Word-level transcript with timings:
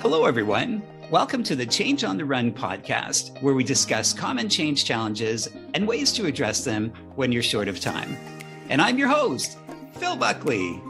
Hello, 0.00 0.26
everyone. 0.26 0.80
Welcome 1.10 1.42
to 1.42 1.56
the 1.56 1.66
Change 1.66 2.04
on 2.04 2.18
the 2.18 2.24
Run 2.24 2.52
podcast, 2.52 3.42
where 3.42 3.54
we 3.54 3.64
discuss 3.64 4.12
common 4.12 4.48
change 4.48 4.84
challenges 4.84 5.48
and 5.74 5.88
ways 5.88 6.12
to 6.12 6.26
address 6.26 6.62
them 6.62 6.92
when 7.16 7.32
you're 7.32 7.42
short 7.42 7.66
of 7.66 7.80
time. 7.80 8.16
And 8.68 8.80
I'm 8.80 8.96
your 8.96 9.08
host, 9.08 9.58
Phil 9.94 10.14
Buckley. 10.14 10.80